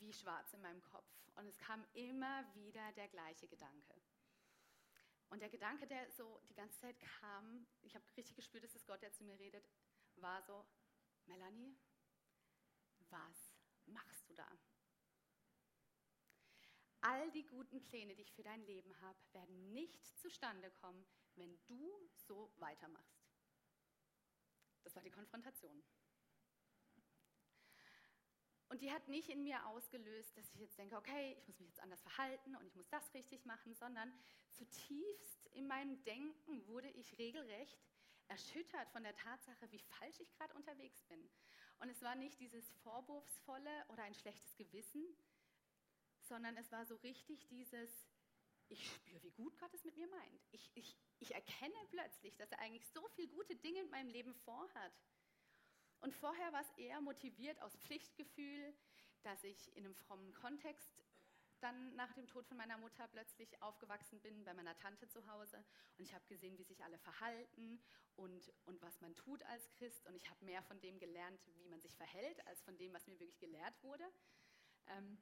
wie 0.00 0.12
schwarz 0.12 0.52
in 0.52 0.60
meinem 0.60 0.82
Kopf. 0.82 1.08
Und 1.36 1.46
es 1.46 1.56
kam 1.58 1.84
immer 1.94 2.44
wieder 2.54 2.90
der 2.92 3.06
gleiche 3.06 3.46
Gedanke. 3.46 3.94
Und 5.28 5.40
der 5.40 5.48
Gedanke, 5.48 5.86
der 5.86 6.10
so 6.12 6.40
die 6.48 6.54
ganze 6.54 6.78
Zeit 6.78 6.98
kam, 7.00 7.66
ich 7.82 7.94
habe 7.94 8.04
richtig 8.16 8.36
gespürt, 8.36 8.64
dass 8.64 8.74
es 8.74 8.86
Gott, 8.86 9.02
der 9.02 9.12
zu 9.12 9.24
mir 9.24 9.38
redet, 9.38 9.68
war 10.16 10.42
so, 10.42 10.64
Melanie, 11.26 11.76
was 13.10 13.54
machst 13.86 14.28
du 14.28 14.34
da? 14.34 14.48
All 17.00 17.30
die 17.32 17.46
guten 17.46 17.82
Pläne, 17.82 18.14
die 18.14 18.22
ich 18.22 18.32
für 18.32 18.42
dein 18.42 18.62
Leben 18.62 19.00
habe, 19.00 19.18
werden 19.32 19.72
nicht 19.72 20.04
zustande 20.18 20.70
kommen, 20.70 21.06
wenn 21.34 21.58
du 21.66 22.10
so 22.14 22.52
weitermachst. 22.56 23.26
Das 24.82 24.94
war 24.94 25.02
die 25.02 25.10
Konfrontation. 25.10 25.82
Und 28.68 28.82
die 28.82 28.90
hat 28.90 29.06
nicht 29.08 29.28
in 29.28 29.44
mir 29.44 29.64
ausgelöst, 29.66 30.36
dass 30.36 30.50
ich 30.54 30.60
jetzt 30.60 30.78
denke, 30.78 30.96
okay, 30.96 31.36
ich 31.38 31.46
muss 31.46 31.58
mich 31.60 31.68
jetzt 31.68 31.80
anders 31.80 32.02
verhalten 32.02 32.56
und 32.56 32.66
ich 32.66 32.74
muss 32.74 32.88
das 32.88 33.14
richtig 33.14 33.44
machen, 33.44 33.74
sondern 33.74 34.12
zutiefst 34.50 35.46
in 35.52 35.66
meinem 35.68 36.02
Denken 36.04 36.66
wurde 36.66 36.88
ich 36.90 37.16
regelrecht 37.18 37.78
erschüttert 38.28 38.90
von 38.90 39.02
der 39.02 39.14
Tatsache, 39.14 39.70
wie 39.70 39.78
falsch 39.78 40.20
ich 40.20 40.32
gerade 40.32 40.54
unterwegs 40.54 41.02
bin. 41.04 41.30
Und 41.78 41.88
es 41.90 42.02
war 42.02 42.14
nicht 42.14 42.40
dieses 42.40 42.68
Vorwurfsvolle 42.82 43.84
oder 43.88 44.02
ein 44.02 44.14
schlechtes 44.14 44.56
Gewissen, 44.56 45.04
sondern 46.22 46.56
es 46.56 46.72
war 46.72 46.84
so 46.86 46.96
richtig 46.96 47.46
dieses, 47.48 48.08
ich 48.68 48.84
spüre, 48.90 49.22
wie 49.22 49.30
gut 49.30 49.56
Gott 49.58 49.72
es 49.74 49.84
mit 49.84 49.96
mir 49.96 50.08
meint. 50.08 50.46
Ich, 50.50 50.70
ich, 50.74 50.96
ich 51.20 51.34
erkenne 51.34 51.74
plötzlich, 51.90 52.36
dass 52.36 52.50
er 52.50 52.60
eigentlich 52.60 52.86
so 52.88 53.06
viele 53.14 53.28
gute 53.28 53.54
Dinge 53.56 53.80
in 53.80 53.90
meinem 53.90 54.08
Leben 54.08 54.34
vorhat. 54.34 54.92
Und 56.06 56.14
vorher 56.14 56.52
war 56.52 56.60
es 56.60 56.70
eher 56.78 57.00
motiviert 57.00 57.60
aus 57.62 57.74
Pflichtgefühl, 57.78 58.72
dass 59.24 59.42
ich 59.42 59.76
in 59.76 59.84
einem 59.84 59.96
frommen 59.96 60.32
Kontext 60.34 61.02
dann 61.58 61.96
nach 61.96 62.12
dem 62.12 62.28
Tod 62.28 62.46
von 62.46 62.56
meiner 62.56 62.78
Mutter 62.78 63.08
plötzlich 63.08 63.60
aufgewachsen 63.60 64.20
bin 64.20 64.44
bei 64.44 64.54
meiner 64.54 64.76
Tante 64.76 65.08
zu 65.08 65.26
Hause. 65.26 65.56
Und 65.98 66.04
ich 66.04 66.14
habe 66.14 66.24
gesehen, 66.28 66.56
wie 66.58 66.62
sich 66.62 66.84
alle 66.84 66.96
verhalten 67.00 67.82
und, 68.14 68.52
und 68.66 68.80
was 68.82 69.00
man 69.00 69.16
tut 69.16 69.42
als 69.46 69.68
Christ. 69.72 70.06
Und 70.06 70.14
ich 70.14 70.30
habe 70.30 70.44
mehr 70.44 70.62
von 70.62 70.80
dem 70.80 71.00
gelernt, 71.00 71.40
wie 71.56 71.66
man 71.66 71.80
sich 71.80 71.96
verhält, 71.96 72.46
als 72.46 72.62
von 72.62 72.78
dem, 72.78 72.94
was 72.94 73.08
mir 73.08 73.18
wirklich 73.18 73.40
gelehrt 73.40 73.74
wurde. 73.82 74.04
Ähm, 74.86 75.18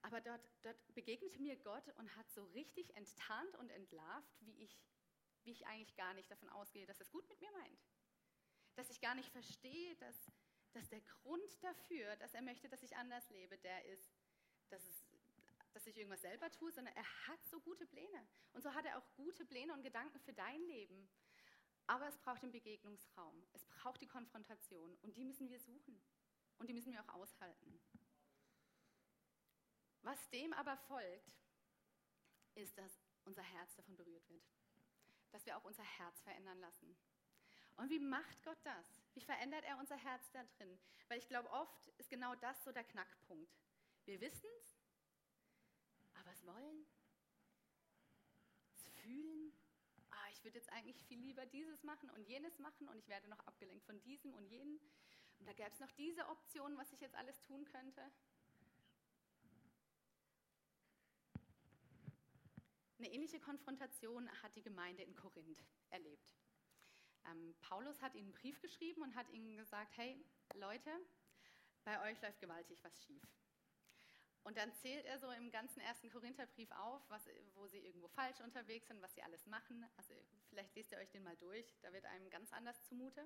aber 0.00 0.22
dort, 0.22 0.50
dort 0.62 0.94
begegnete 0.94 1.42
mir 1.42 1.56
Gott 1.56 1.86
und 1.98 2.16
hat 2.16 2.30
so 2.30 2.42
richtig 2.54 2.96
enttarnt 2.96 3.54
und 3.56 3.68
entlarvt, 3.68 4.32
wie 4.40 4.62
ich, 4.62 4.80
wie 5.42 5.52
ich 5.52 5.66
eigentlich 5.66 5.94
gar 5.94 6.14
nicht 6.14 6.30
davon 6.30 6.48
ausgehe, 6.48 6.86
dass 6.86 7.02
es 7.02 7.10
gut 7.10 7.28
mit 7.28 7.38
mir 7.42 7.52
meint 7.52 7.78
dass 8.74 8.90
ich 8.90 9.00
gar 9.00 9.14
nicht 9.14 9.30
verstehe, 9.30 9.96
dass, 9.96 10.16
dass 10.72 10.88
der 10.88 11.00
Grund 11.00 11.62
dafür, 11.62 12.16
dass 12.16 12.34
er 12.34 12.42
möchte, 12.42 12.68
dass 12.68 12.82
ich 12.82 12.96
anders 12.96 13.28
lebe, 13.30 13.58
der 13.58 13.84
ist, 13.86 14.12
dass, 14.68 14.84
es, 14.84 15.06
dass 15.72 15.86
ich 15.86 15.96
irgendwas 15.96 16.22
selber 16.22 16.50
tue, 16.50 16.72
sondern 16.72 16.94
er 16.94 17.26
hat 17.28 17.44
so 17.46 17.60
gute 17.60 17.86
Pläne. 17.86 18.26
Und 18.52 18.62
so 18.62 18.72
hat 18.74 18.84
er 18.86 18.98
auch 18.98 19.14
gute 19.16 19.44
Pläne 19.44 19.74
und 19.74 19.82
Gedanken 19.82 20.20
für 20.20 20.32
dein 20.32 20.62
Leben. 20.62 21.08
Aber 21.86 22.06
es 22.08 22.16
braucht 22.18 22.42
den 22.42 22.52
Begegnungsraum, 22.52 23.44
es 23.52 23.64
braucht 23.66 24.00
die 24.00 24.06
Konfrontation 24.06 24.96
und 25.02 25.16
die 25.16 25.24
müssen 25.24 25.48
wir 25.48 25.58
suchen 25.58 26.00
und 26.58 26.68
die 26.68 26.74
müssen 26.74 26.92
wir 26.92 27.02
auch 27.02 27.14
aushalten. 27.14 27.80
Was 30.02 30.30
dem 30.30 30.52
aber 30.52 30.76
folgt, 30.76 31.36
ist, 32.54 32.76
dass 32.78 33.00
unser 33.24 33.42
Herz 33.42 33.74
davon 33.74 33.96
berührt 33.96 34.28
wird, 34.28 34.44
dass 35.30 35.44
wir 35.46 35.56
auch 35.56 35.64
unser 35.64 35.82
Herz 35.82 36.20
verändern 36.22 36.58
lassen. 36.60 36.96
Und 37.82 37.90
wie 37.90 37.98
macht 37.98 38.40
Gott 38.44 38.60
das? 38.62 39.02
Wie 39.12 39.20
verändert 39.20 39.64
er 39.64 39.76
unser 39.76 39.96
Herz 39.96 40.30
da 40.30 40.44
drin? 40.56 40.78
Weil 41.08 41.18
ich 41.18 41.26
glaube, 41.26 41.50
oft 41.50 41.88
ist 41.98 42.08
genau 42.08 42.32
das 42.36 42.62
so 42.62 42.70
der 42.70 42.84
Knackpunkt. 42.84 43.52
Wir 44.04 44.20
wissen 44.20 44.48
es, 44.60 44.78
aber 46.14 46.30
es 46.30 46.46
wollen, 46.46 46.86
es 48.76 48.86
fühlen. 49.00 49.52
Ah, 50.10 50.30
ich 50.30 50.44
würde 50.44 50.58
jetzt 50.58 50.70
eigentlich 50.70 51.02
viel 51.02 51.18
lieber 51.18 51.44
dieses 51.44 51.82
machen 51.82 52.08
und 52.10 52.22
jenes 52.22 52.60
machen 52.60 52.88
und 52.88 52.98
ich 52.98 53.08
werde 53.08 53.28
noch 53.28 53.40
abgelenkt 53.40 53.84
von 53.84 54.00
diesem 54.02 54.32
und 54.32 54.46
jenem. 54.46 54.78
Und 55.40 55.48
da 55.48 55.52
gäbe 55.52 55.72
es 55.72 55.80
noch 55.80 55.90
diese 55.90 56.28
Option, 56.28 56.78
was 56.78 56.92
ich 56.92 57.00
jetzt 57.00 57.16
alles 57.16 57.42
tun 57.42 57.64
könnte. 57.64 58.12
Eine 62.98 63.10
ähnliche 63.10 63.40
Konfrontation 63.40 64.30
hat 64.40 64.54
die 64.54 64.62
Gemeinde 64.62 65.02
in 65.02 65.16
Korinth 65.16 65.64
erlebt. 65.90 66.32
Ähm, 67.26 67.54
Paulus 67.60 68.00
hat 68.02 68.14
ihnen 68.14 68.26
einen 68.26 68.34
Brief 68.34 68.60
geschrieben 68.60 69.02
und 69.02 69.14
hat 69.14 69.28
ihnen 69.30 69.56
gesagt, 69.56 69.96
hey 69.96 70.24
Leute, 70.54 70.90
bei 71.84 72.00
euch 72.10 72.20
läuft 72.22 72.40
gewaltig 72.40 72.78
was 72.82 73.02
schief. 73.04 73.22
Und 74.44 74.56
dann 74.56 74.74
zählt 74.74 75.04
er 75.06 75.18
so 75.18 75.30
im 75.30 75.50
ganzen 75.50 75.80
ersten 75.80 76.10
Korintherbrief 76.10 76.70
auf, 76.72 77.00
was, 77.08 77.28
wo 77.54 77.66
sie 77.68 77.78
irgendwo 77.78 78.08
falsch 78.08 78.40
unterwegs 78.40 78.88
sind, 78.88 79.00
was 79.00 79.14
sie 79.14 79.22
alles 79.22 79.46
machen. 79.46 79.86
Also 79.96 80.14
vielleicht 80.48 80.74
lest 80.74 80.90
ihr 80.90 80.98
euch 80.98 81.10
den 81.10 81.22
mal 81.22 81.36
durch, 81.36 81.78
da 81.80 81.92
wird 81.92 82.04
einem 82.06 82.28
ganz 82.28 82.52
anders 82.52 82.82
zumute. 82.84 83.24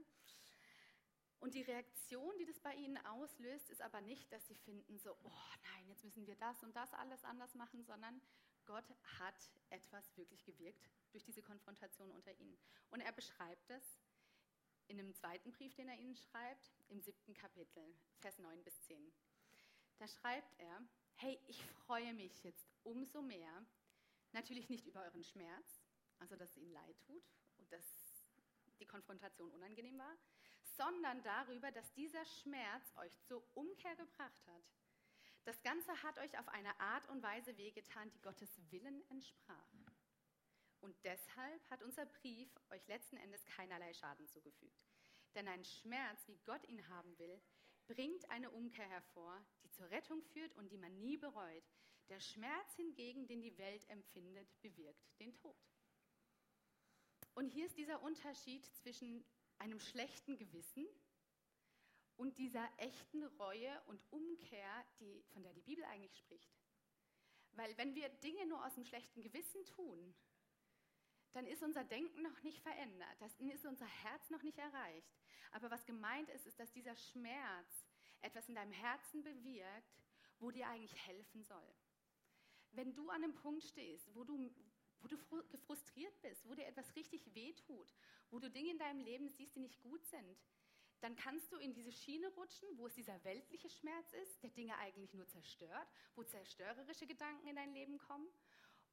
Und 1.38 1.54
die 1.54 1.62
Reaktion, 1.62 2.36
die 2.38 2.46
das 2.46 2.60
bei 2.60 2.74
ihnen 2.74 2.98
auslöst, 3.06 3.70
ist 3.70 3.82
aber 3.82 4.00
nicht, 4.00 4.30
dass 4.32 4.46
sie 4.46 4.54
finden, 4.54 4.98
so, 4.98 5.16
oh 5.22 5.32
nein, 5.72 5.88
jetzt 5.88 6.04
müssen 6.04 6.26
wir 6.26 6.36
das 6.36 6.62
und 6.62 6.74
das 6.76 6.92
alles 6.94 7.24
anders 7.24 7.54
machen, 7.54 7.84
sondern 7.84 8.20
Gott 8.66 8.84
hat 9.18 9.50
etwas 9.70 10.16
wirklich 10.16 10.44
gewirkt 10.44 10.90
durch 11.12 11.24
diese 11.24 11.42
Konfrontation 11.42 12.10
unter 12.10 12.32
ihnen. 12.38 12.58
Und 12.90 13.00
er 13.00 13.12
beschreibt 13.12 13.70
es 13.70 13.98
in 14.88 14.98
einem 14.98 15.14
zweiten 15.14 15.50
Brief, 15.52 15.74
den 15.74 15.88
er 15.88 15.98
ihnen 15.98 16.16
schreibt, 16.16 16.70
im 16.88 17.00
siebten 17.00 17.34
Kapitel, 17.34 17.94
Vers 18.18 18.38
9 18.38 18.62
bis 18.62 18.80
10. 18.82 19.12
Da 19.98 20.06
schreibt 20.06 20.52
er, 20.58 20.82
hey, 21.16 21.40
ich 21.46 21.64
freue 21.86 22.12
mich 22.12 22.44
jetzt 22.44 22.68
umso 22.84 23.22
mehr, 23.22 23.66
Natürlich 24.36 24.68
nicht 24.68 24.86
über 24.86 25.02
euren 25.02 25.24
Schmerz, 25.24 25.80
also 26.18 26.36
dass 26.36 26.50
es 26.50 26.56
ihnen 26.58 26.72
leid 26.72 27.00
tut 27.06 27.22
und 27.56 27.72
dass 27.72 27.86
die 28.78 28.84
Konfrontation 28.84 29.50
unangenehm 29.50 29.98
war, 29.98 30.14
sondern 30.76 31.22
darüber, 31.22 31.72
dass 31.72 31.90
dieser 31.94 32.22
Schmerz 32.26 32.92
euch 32.96 33.18
zur 33.22 33.42
Umkehr 33.54 33.96
gebracht 33.96 34.46
hat. 34.46 34.62
Das 35.46 35.62
Ganze 35.62 36.02
hat 36.02 36.18
euch 36.18 36.36
auf 36.40 36.48
eine 36.48 36.78
Art 36.80 37.08
und 37.08 37.22
Weise 37.22 37.56
wehgetan, 37.56 38.10
die 38.10 38.20
Gottes 38.20 38.50
Willen 38.72 39.08
entsprach. 39.10 39.72
Und 40.80 40.96
deshalb 41.04 41.70
hat 41.70 41.84
unser 41.84 42.04
Brief 42.04 42.50
euch 42.70 42.84
letzten 42.88 43.16
Endes 43.16 43.44
keinerlei 43.44 43.94
Schaden 43.94 44.26
zugefügt. 44.26 44.84
Denn 45.36 45.46
ein 45.46 45.64
Schmerz, 45.64 46.26
wie 46.26 46.38
Gott 46.38 46.66
ihn 46.68 46.88
haben 46.88 47.16
will, 47.20 47.40
bringt 47.86 48.28
eine 48.28 48.50
Umkehr 48.50 48.88
hervor, 48.88 49.40
die 49.62 49.70
zur 49.70 49.88
Rettung 49.88 50.20
führt 50.20 50.52
und 50.56 50.68
die 50.72 50.78
man 50.78 50.98
nie 50.98 51.16
bereut. 51.16 51.70
Der 52.08 52.18
Schmerz 52.18 52.74
hingegen, 52.74 53.28
den 53.28 53.40
die 53.40 53.56
Welt 53.56 53.88
empfindet, 53.88 54.48
bewirkt 54.62 55.20
den 55.20 55.32
Tod. 55.32 55.56
Und 57.34 57.52
hier 57.52 57.66
ist 57.66 57.78
dieser 57.78 58.02
Unterschied 58.02 58.66
zwischen 58.82 59.24
einem 59.58 59.78
schlechten 59.78 60.36
Gewissen 60.36 60.88
und 62.16 62.38
dieser 62.38 62.68
echten 62.78 63.24
Reue 63.24 63.80
und 63.86 64.02
Umkehr, 64.10 64.84
die, 65.00 65.22
von 65.32 65.42
der 65.42 65.52
die 65.52 65.62
Bibel 65.62 65.84
eigentlich 65.84 66.16
spricht. 66.16 66.50
Weil 67.52 67.76
wenn 67.78 67.94
wir 67.94 68.08
Dinge 68.08 68.46
nur 68.46 68.64
aus 68.64 68.74
dem 68.74 68.84
schlechten 68.84 69.22
Gewissen 69.22 69.64
tun, 69.64 70.14
dann 71.32 71.46
ist 71.46 71.62
unser 71.62 71.84
Denken 71.84 72.22
noch 72.22 72.42
nicht 72.42 72.60
verändert, 72.60 73.20
dann 73.20 73.50
ist 73.50 73.66
unser 73.66 73.86
Herz 73.86 74.30
noch 74.30 74.42
nicht 74.42 74.58
erreicht. 74.58 75.14
Aber 75.52 75.70
was 75.70 75.84
gemeint 75.84 76.30
ist, 76.30 76.46
ist, 76.46 76.58
dass 76.58 76.72
dieser 76.72 76.96
Schmerz 76.96 77.86
etwas 78.20 78.48
in 78.48 78.54
deinem 78.54 78.72
Herzen 78.72 79.22
bewirkt, 79.22 80.02
wo 80.38 80.50
dir 80.50 80.66
eigentlich 80.68 80.96
helfen 81.06 81.42
soll. 81.42 81.74
Wenn 82.72 82.94
du 82.94 83.08
an 83.10 83.22
einem 83.22 83.34
Punkt 83.34 83.64
stehst, 83.64 84.14
wo 84.14 84.24
du, 84.24 84.50
wo 85.00 85.08
du 85.08 85.18
gefrustriert 85.48 86.20
bist, 86.22 86.46
wo 86.48 86.54
dir 86.54 86.66
etwas 86.66 86.94
richtig 86.96 87.34
wehtut, 87.34 87.94
wo 88.30 88.38
du 88.38 88.50
Dinge 88.50 88.70
in 88.70 88.78
deinem 88.78 89.00
Leben 89.00 89.28
siehst, 89.28 89.54
die 89.56 89.60
nicht 89.60 89.80
gut 89.80 90.04
sind, 90.06 90.38
dann 91.00 91.14
kannst 91.16 91.52
du 91.52 91.56
in 91.56 91.74
diese 91.74 91.92
Schiene 91.92 92.28
rutschen, 92.28 92.68
wo 92.76 92.86
es 92.86 92.94
dieser 92.94 93.22
weltliche 93.24 93.68
Schmerz 93.68 94.12
ist, 94.12 94.42
der 94.42 94.50
Dinge 94.50 94.76
eigentlich 94.78 95.12
nur 95.14 95.26
zerstört, 95.28 95.88
wo 96.14 96.22
zerstörerische 96.22 97.06
Gedanken 97.06 97.46
in 97.46 97.56
dein 97.56 97.72
Leben 97.72 97.98
kommen. 97.98 98.28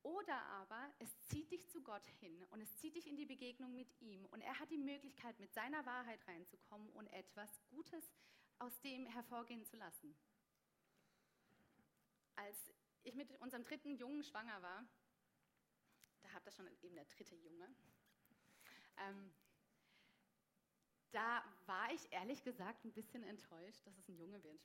Oder 0.04 0.38
aber 0.48 0.94
es 1.00 1.18
zieht 1.28 1.50
dich 1.52 1.70
zu 1.70 1.82
Gott 1.82 2.06
hin 2.20 2.46
und 2.52 2.62
es 2.62 2.78
zieht 2.78 2.96
dich 2.96 3.08
in 3.08 3.16
die 3.16 3.26
Begegnung 3.26 3.74
mit 3.74 3.90
ihm 4.02 4.26
und 4.26 4.42
er 4.42 4.60
hat 4.60 4.70
die 4.70 4.78
Möglichkeit, 4.78 5.40
mit 5.40 5.54
seiner 5.54 5.86
Wahrheit 5.86 6.28
reinzukommen 6.28 6.90
und 6.90 7.08
etwas 7.08 7.50
Gutes 7.70 8.12
aus 8.60 8.78
dem 8.82 9.06
hervorgehen 9.06 9.64
zu 9.64 9.78
lassen. 9.78 10.14
Als 12.36 12.74
ich 13.04 13.16
mit 13.16 13.32
unserem 13.40 13.64
dritten 13.64 13.96
Jungen 13.96 14.24
schwanger 14.24 14.62
war, 14.62 14.86
da 16.22 16.34
habt 16.34 16.48
ihr 16.48 16.52
schon 16.52 16.68
eben 16.82 16.96
der 16.96 17.06
dritte 17.06 17.36
Junge, 17.36 17.74
ähm, 18.98 19.34
da 21.14 21.44
war 21.68 21.92
ich 21.94 22.12
ehrlich 22.12 22.44
gesagt 22.44 22.84
ein 22.84 22.94
bisschen 22.94 23.24
enttäuscht, 23.24 23.86
dass 23.86 23.98
es 23.98 24.08
ein 24.08 24.18
Junge 24.18 24.44
wird. 24.44 24.62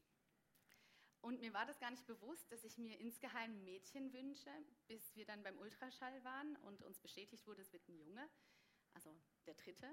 Und 1.21 1.41
mir 1.41 1.53
war 1.53 1.67
das 1.67 1.79
gar 1.79 1.91
nicht 1.91 2.07
bewusst, 2.07 2.51
dass 2.51 2.65
ich 2.65 2.79
mir 2.79 2.99
insgeheim 2.99 3.53
ein 3.53 3.65
Mädchen 3.65 4.13
wünsche, 4.13 4.51
bis 4.87 5.15
wir 5.15 5.27
dann 5.27 5.43
beim 5.43 5.59
Ultraschall 5.59 6.25
waren 6.25 6.57
und 6.57 6.83
uns 6.83 6.99
bestätigt 7.01 7.47
wurde, 7.47 7.63
es 7.63 7.73
wird 7.73 7.87
ein 7.89 7.97
Junge, 7.97 8.29
also 8.95 9.15
der 9.47 9.55
dritte. 9.55 9.93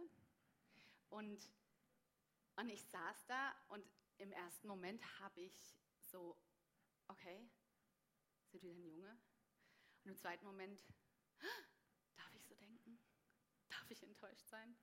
Und, 1.10 1.50
und 2.56 2.70
ich 2.70 2.84
saß 2.86 3.26
da 3.26 3.56
und 3.70 3.84
im 4.18 4.32
ersten 4.32 4.68
Moment 4.68 5.04
habe 5.20 5.42
ich 5.42 5.76
so, 6.00 6.38
okay, 7.08 7.50
es 8.44 8.54
wird 8.54 8.64
wieder 8.64 8.76
ein 8.76 8.86
Junge. 8.86 9.18
Und 10.04 10.12
im 10.12 10.18
zweiten 10.18 10.46
Moment, 10.46 10.80
darf 12.16 12.34
ich 12.36 12.46
so 12.46 12.56
denken? 12.56 13.00
Darf 13.68 13.90
ich 13.90 14.04
enttäuscht 14.04 14.48
sein? 14.48 14.78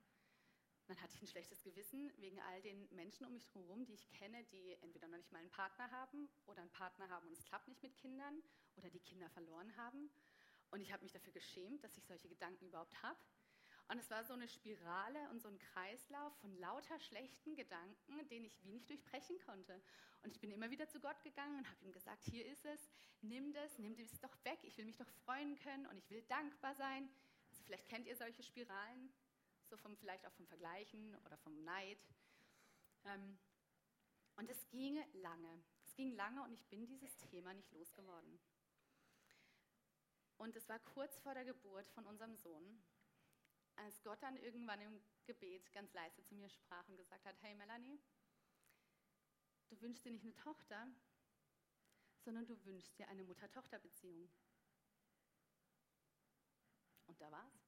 Dann 0.86 1.00
hatte 1.00 1.14
ich 1.14 1.22
ein 1.22 1.28
schlechtes 1.28 1.62
Gewissen 1.62 2.12
wegen 2.18 2.40
all 2.40 2.60
den 2.62 2.88
Menschen 2.94 3.26
um 3.26 3.32
mich 3.32 3.54
herum, 3.54 3.84
die 3.84 3.94
ich 3.94 4.10
kenne, 4.10 4.44
die 4.44 4.72
entweder 4.82 5.08
noch 5.08 5.16
nicht 5.16 5.30
mal 5.32 5.38
einen 5.38 5.50
Partner 5.50 5.90
haben 5.90 6.28
oder 6.46 6.60
einen 6.60 6.70
Partner 6.70 7.08
haben 7.08 7.26
und 7.28 7.32
es 7.32 7.44
klappt 7.44 7.68
nicht 7.68 7.82
mit 7.82 7.96
Kindern 7.96 8.42
oder 8.76 8.90
die 8.90 9.00
Kinder 9.00 9.28
verloren 9.30 9.76
haben. 9.76 10.10
Und 10.70 10.80
ich 10.80 10.92
habe 10.92 11.02
mich 11.02 11.12
dafür 11.12 11.32
geschämt, 11.32 11.84
dass 11.84 11.96
ich 11.96 12.04
solche 12.06 12.28
Gedanken 12.28 12.66
überhaupt 12.66 13.02
habe. 13.02 13.18
Und 13.88 13.98
es 13.98 14.10
war 14.10 14.24
so 14.24 14.32
eine 14.32 14.48
Spirale 14.48 15.28
und 15.30 15.40
so 15.40 15.48
ein 15.48 15.58
Kreislauf 15.58 16.34
von 16.38 16.56
lauter 16.56 16.98
schlechten 16.98 17.54
Gedanken, 17.54 18.26
den 18.28 18.44
ich 18.44 18.62
wie 18.64 18.70
nicht 18.70 18.88
durchbrechen 18.88 19.38
konnte. 19.40 19.82
Und 20.22 20.30
ich 20.30 20.40
bin 20.40 20.50
immer 20.50 20.70
wieder 20.70 20.88
zu 20.88 21.00
Gott 21.00 21.22
gegangen 21.22 21.58
und 21.58 21.68
habe 21.68 21.84
ihm 21.84 21.92
gesagt, 21.92 22.24
hier 22.24 22.46
ist 22.46 22.64
es, 22.64 22.88
nimm 23.20 23.52
das, 23.52 23.78
nimm 23.78 23.94
das 23.96 24.18
doch 24.20 24.44
weg, 24.44 24.58
ich 24.62 24.78
will 24.78 24.84
mich 24.84 24.96
doch 24.96 25.08
freuen 25.24 25.56
können 25.56 25.86
und 25.86 25.98
ich 25.98 26.08
will 26.10 26.22
dankbar 26.22 26.74
sein. 26.74 27.08
Also 27.50 27.64
vielleicht 27.64 27.86
kennt 27.86 28.06
ihr 28.06 28.16
solche 28.16 28.42
Spiralen 28.42 29.12
so 29.72 29.78
vom, 29.78 29.96
vielleicht 29.96 30.26
auch 30.26 30.32
vom 30.32 30.46
Vergleichen 30.46 31.16
oder 31.24 31.38
vom 31.38 31.64
Neid. 31.64 31.98
Ähm, 33.06 33.38
und 34.36 34.50
es 34.50 34.68
ging 34.68 35.02
lange. 35.14 35.62
Es 35.86 35.94
ging 35.94 36.12
lange 36.14 36.42
und 36.42 36.52
ich 36.52 36.66
bin 36.66 36.86
dieses 36.86 37.16
Thema 37.16 37.54
nicht 37.54 37.72
losgeworden. 37.72 38.38
Und 40.36 40.54
es 40.56 40.68
war 40.68 40.78
kurz 40.78 41.18
vor 41.20 41.32
der 41.32 41.46
Geburt 41.46 41.86
von 41.88 42.04
unserem 42.06 42.36
Sohn, 42.36 42.82
als 43.76 44.02
Gott 44.02 44.22
dann 44.22 44.36
irgendwann 44.36 44.80
im 44.82 45.02
Gebet 45.24 45.72
ganz 45.72 45.92
leise 45.94 46.22
zu 46.22 46.34
mir 46.34 46.50
sprach 46.50 46.86
und 46.88 46.96
gesagt 46.96 47.24
hat, 47.24 47.36
hey 47.40 47.54
Melanie, 47.54 47.98
du 49.70 49.80
wünschst 49.80 50.04
dir 50.04 50.12
nicht 50.12 50.24
eine 50.24 50.34
Tochter, 50.34 50.86
sondern 52.24 52.46
du 52.46 52.62
wünschst 52.66 52.98
dir 52.98 53.08
eine 53.08 53.22
Mutter-Tochter-Beziehung. 53.24 54.28
Und 57.06 57.20
da 57.20 57.30
war's. 57.30 57.61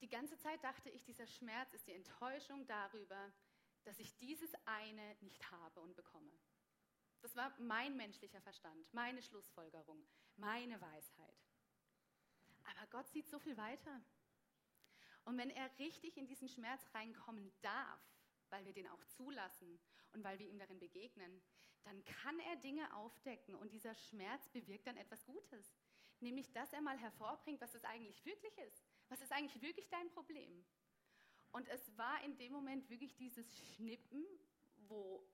Die 0.00 0.08
ganze 0.08 0.38
Zeit 0.38 0.62
dachte 0.62 0.90
ich, 0.90 1.04
dieser 1.04 1.26
Schmerz 1.26 1.72
ist 1.74 1.86
die 1.86 1.92
Enttäuschung 1.92 2.66
darüber, 2.66 3.32
dass 3.84 3.98
ich 3.98 4.16
dieses 4.18 4.52
eine 4.64 5.16
nicht 5.20 5.50
habe 5.50 5.80
und 5.80 5.96
bekomme. 5.96 6.32
Das 7.20 7.34
war 7.34 7.52
mein 7.58 7.96
menschlicher 7.96 8.40
Verstand, 8.40 8.92
meine 8.94 9.22
Schlussfolgerung, 9.22 10.06
meine 10.36 10.80
Weisheit. 10.80 11.36
Aber 12.64 12.86
Gott 12.88 13.08
sieht 13.08 13.28
so 13.28 13.38
viel 13.38 13.56
weiter. 13.56 14.00
Und 15.24 15.36
wenn 15.36 15.50
er 15.50 15.78
richtig 15.78 16.16
in 16.16 16.26
diesen 16.26 16.48
Schmerz 16.48 16.82
reinkommen 16.94 17.52
darf, 17.60 18.00
weil 18.50 18.64
wir 18.64 18.72
den 18.72 18.88
auch 18.88 19.04
zulassen 19.04 19.80
und 20.12 20.24
weil 20.24 20.38
wir 20.38 20.48
ihm 20.48 20.58
darin 20.58 20.78
begegnen, 20.78 21.42
dann 21.82 22.04
kann 22.04 22.38
er 22.40 22.56
Dinge 22.56 22.94
aufdecken 22.94 23.54
und 23.54 23.72
dieser 23.72 23.94
Schmerz 23.94 24.48
bewirkt 24.48 24.86
dann 24.86 24.96
etwas 24.96 25.24
Gutes. 25.24 25.74
Nämlich, 26.20 26.52
dass 26.52 26.72
er 26.72 26.80
mal 26.80 26.98
hervorbringt, 26.98 27.60
was 27.60 27.74
es 27.74 27.84
eigentlich 27.84 28.24
wirklich 28.24 28.56
ist. 28.58 28.87
Was 29.08 29.20
ist 29.20 29.32
eigentlich 29.32 29.60
wirklich 29.62 29.88
dein 29.88 30.10
Problem? 30.10 30.64
Und 31.52 31.68
es 31.68 31.96
war 31.96 32.22
in 32.24 32.36
dem 32.36 32.52
Moment 32.52 32.88
wirklich 32.90 33.16
dieses 33.16 33.46
Schnippen, 33.56 34.24
wo, 34.88 35.26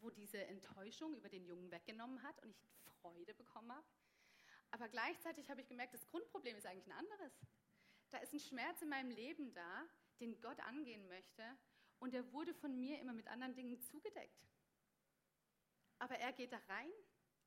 wo 0.00 0.10
diese 0.10 0.38
Enttäuschung 0.38 1.14
über 1.16 1.28
den 1.28 1.44
Jungen 1.44 1.70
weggenommen 1.70 2.22
hat 2.22 2.42
und 2.42 2.50
ich 2.50 2.68
Freude 3.00 3.34
bekommen 3.34 3.72
habe. 3.72 3.86
Aber 4.70 4.88
gleichzeitig 4.88 5.48
habe 5.50 5.62
ich 5.62 5.68
gemerkt, 5.68 5.94
das 5.94 6.06
Grundproblem 6.06 6.56
ist 6.56 6.66
eigentlich 6.66 6.86
ein 6.86 6.98
anderes. 6.98 7.32
Da 8.10 8.18
ist 8.18 8.32
ein 8.32 8.40
Schmerz 8.40 8.82
in 8.82 8.88
meinem 8.88 9.10
Leben 9.10 9.52
da, 9.54 9.86
den 10.20 10.40
Gott 10.40 10.60
angehen 10.60 11.06
möchte 11.08 11.42
und 11.98 12.12
der 12.12 12.32
wurde 12.32 12.54
von 12.54 12.78
mir 12.78 12.98
immer 13.00 13.12
mit 13.12 13.28
anderen 13.28 13.54
Dingen 13.54 13.80
zugedeckt. 13.80 14.46
Aber 15.98 16.16
er 16.16 16.32
geht 16.32 16.52
da 16.52 16.58
rein 16.68 16.92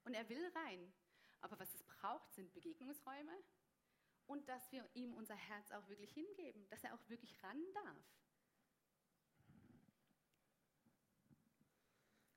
und 0.03 0.13
er 0.13 0.27
will 0.29 0.45
rein. 0.55 0.93
Aber 1.41 1.59
was 1.59 1.73
es 1.73 1.83
braucht, 1.83 2.33
sind 2.33 2.51
Begegnungsräume 2.53 3.31
und 4.27 4.47
dass 4.47 4.71
wir 4.71 4.87
ihm 4.93 5.13
unser 5.13 5.35
Herz 5.35 5.71
auch 5.71 5.87
wirklich 5.87 6.11
hingeben, 6.13 6.67
dass 6.69 6.83
er 6.83 6.93
auch 6.93 7.09
wirklich 7.09 7.41
ran 7.43 7.61
darf. 7.73 8.21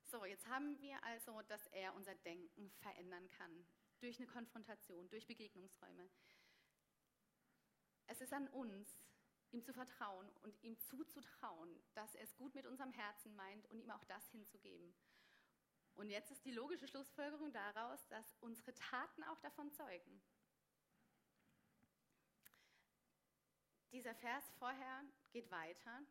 So, 0.03 0.23
jetzt 0.25 0.47
haben 0.47 0.79
wir 0.79 1.03
also, 1.03 1.41
dass 1.43 1.67
er 1.67 1.93
unser 1.95 2.15
Denken 2.15 2.69
verändern 2.79 3.27
kann 3.29 3.65
durch 3.99 4.17
eine 4.17 4.27
Konfrontation, 4.27 5.09
durch 5.09 5.27
Begegnungsräume. 5.27 6.09
Es 8.07 8.21
ist 8.21 8.33
an 8.33 8.47
uns, 8.49 8.99
ihm 9.51 9.63
zu 9.63 9.73
vertrauen 9.73 10.29
und 10.43 10.61
ihm 10.63 10.77
zuzutrauen, 10.77 11.81
dass 11.93 12.13
er 12.15 12.23
es 12.23 12.35
gut 12.35 12.53
mit 12.55 12.65
unserem 12.65 12.91
Herzen 12.91 13.35
meint 13.35 13.69
und 13.71 13.79
ihm 13.79 13.91
auch 13.91 14.03
das 14.05 14.29
hinzugeben. 14.29 14.93
Und 15.95 16.09
jetzt 16.09 16.29
ist 16.31 16.45
die 16.45 16.51
logische 16.51 16.87
Schlussfolgerung 16.87 17.51
daraus, 17.53 18.05
dass 18.07 18.35
unsere 18.41 18.73
Taten 18.73 19.23
auch 19.23 19.39
davon 19.39 19.71
zeugen. 19.71 20.21
Dieser 23.95 24.13
Vers 24.13 24.43
vorher 24.59 25.05
geht 25.31 25.49
weiter 25.49 26.03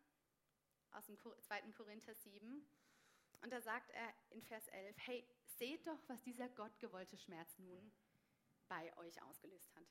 aus 0.92 1.04
dem 1.04 1.18
2. 1.18 1.60
Korinther 1.72 2.14
7. 2.14 2.66
Und 3.42 3.52
da 3.52 3.60
sagt 3.60 3.90
er 3.90 4.14
in 4.30 4.40
Vers 4.40 4.66
11, 4.68 4.96
hey, 5.00 5.28
seht 5.58 5.86
doch, 5.86 5.98
was 6.06 6.22
dieser 6.22 6.48
gottgewollte 6.48 7.18
Schmerz 7.18 7.58
nun 7.58 7.92
bei 8.68 8.96
euch 8.96 9.20
ausgelöst 9.24 9.70
hat. 9.76 9.84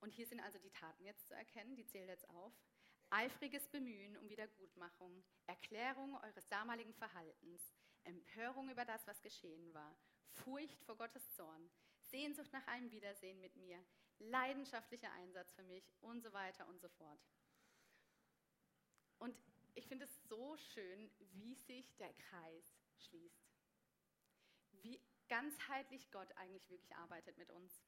Und 0.00 0.12
hier 0.12 0.26
sind 0.26 0.40
also 0.40 0.58
die 0.58 0.70
Taten 0.70 1.02
jetzt 1.02 1.28
zu 1.28 1.34
erkennen, 1.34 1.76
die 1.76 1.86
zählt 1.86 2.10
jetzt 2.10 2.28
auf. 2.28 2.52
Eifriges 3.08 3.66
Bemühen 3.66 4.18
um 4.18 4.28
Wiedergutmachung, 4.28 5.24
Erklärung 5.46 6.14
eures 6.16 6.46
damaligen 6.48 6.92
Verhaltens, 6.92 7.72
Empörung 8.04 8.68
über 8.68 8.84
das, 8.84 9.06
was 9.06 9.22
geschehen 9.22 9.72
war, 9.72 9.96
Furcht 10.28 10.84
vor 10.84 10.98
Gottes 10.98 11.32
Zorn, 11.32 11.70
Sehnsucht 12.02 12.52
nach 12.52 12.66
einem 12.66 12.90
Wiedersehen 12.90 13.40
mit 13.40 13.56
mir, 13.56 13.82
leidenschaftlicher 14.18 15.12
Einsatz 15.12 15.52
für 15.52 15.62
mich 15.62 15.92
und 16.00 16.22
so 16.22 16.32
weiter 16.32 16.66
und 16.68 16.80
so 16.80 16.88
fort. 16.88 17.20
Und 19.18 19.36
ich 19.74 19.86
finde 19.86 20.04
es 20.04 20.28
so 20.28 20.56
schön, 20.56 21.10
wie 21.32 21.54
sich 21.54 21.96
der 21.96 22.12
Kreis 22.14 22.76
schließt. 22.98 23.46
Wie 24.82 25.00
ganzheitlich 25.28 26.10
Gott 26.10 26.30
eigentlich 26.36 26.68
wirklich 26.70 26.94
arbeitet 26.96 27.36
mit 27.38 27.50
uns. 27.50 27.82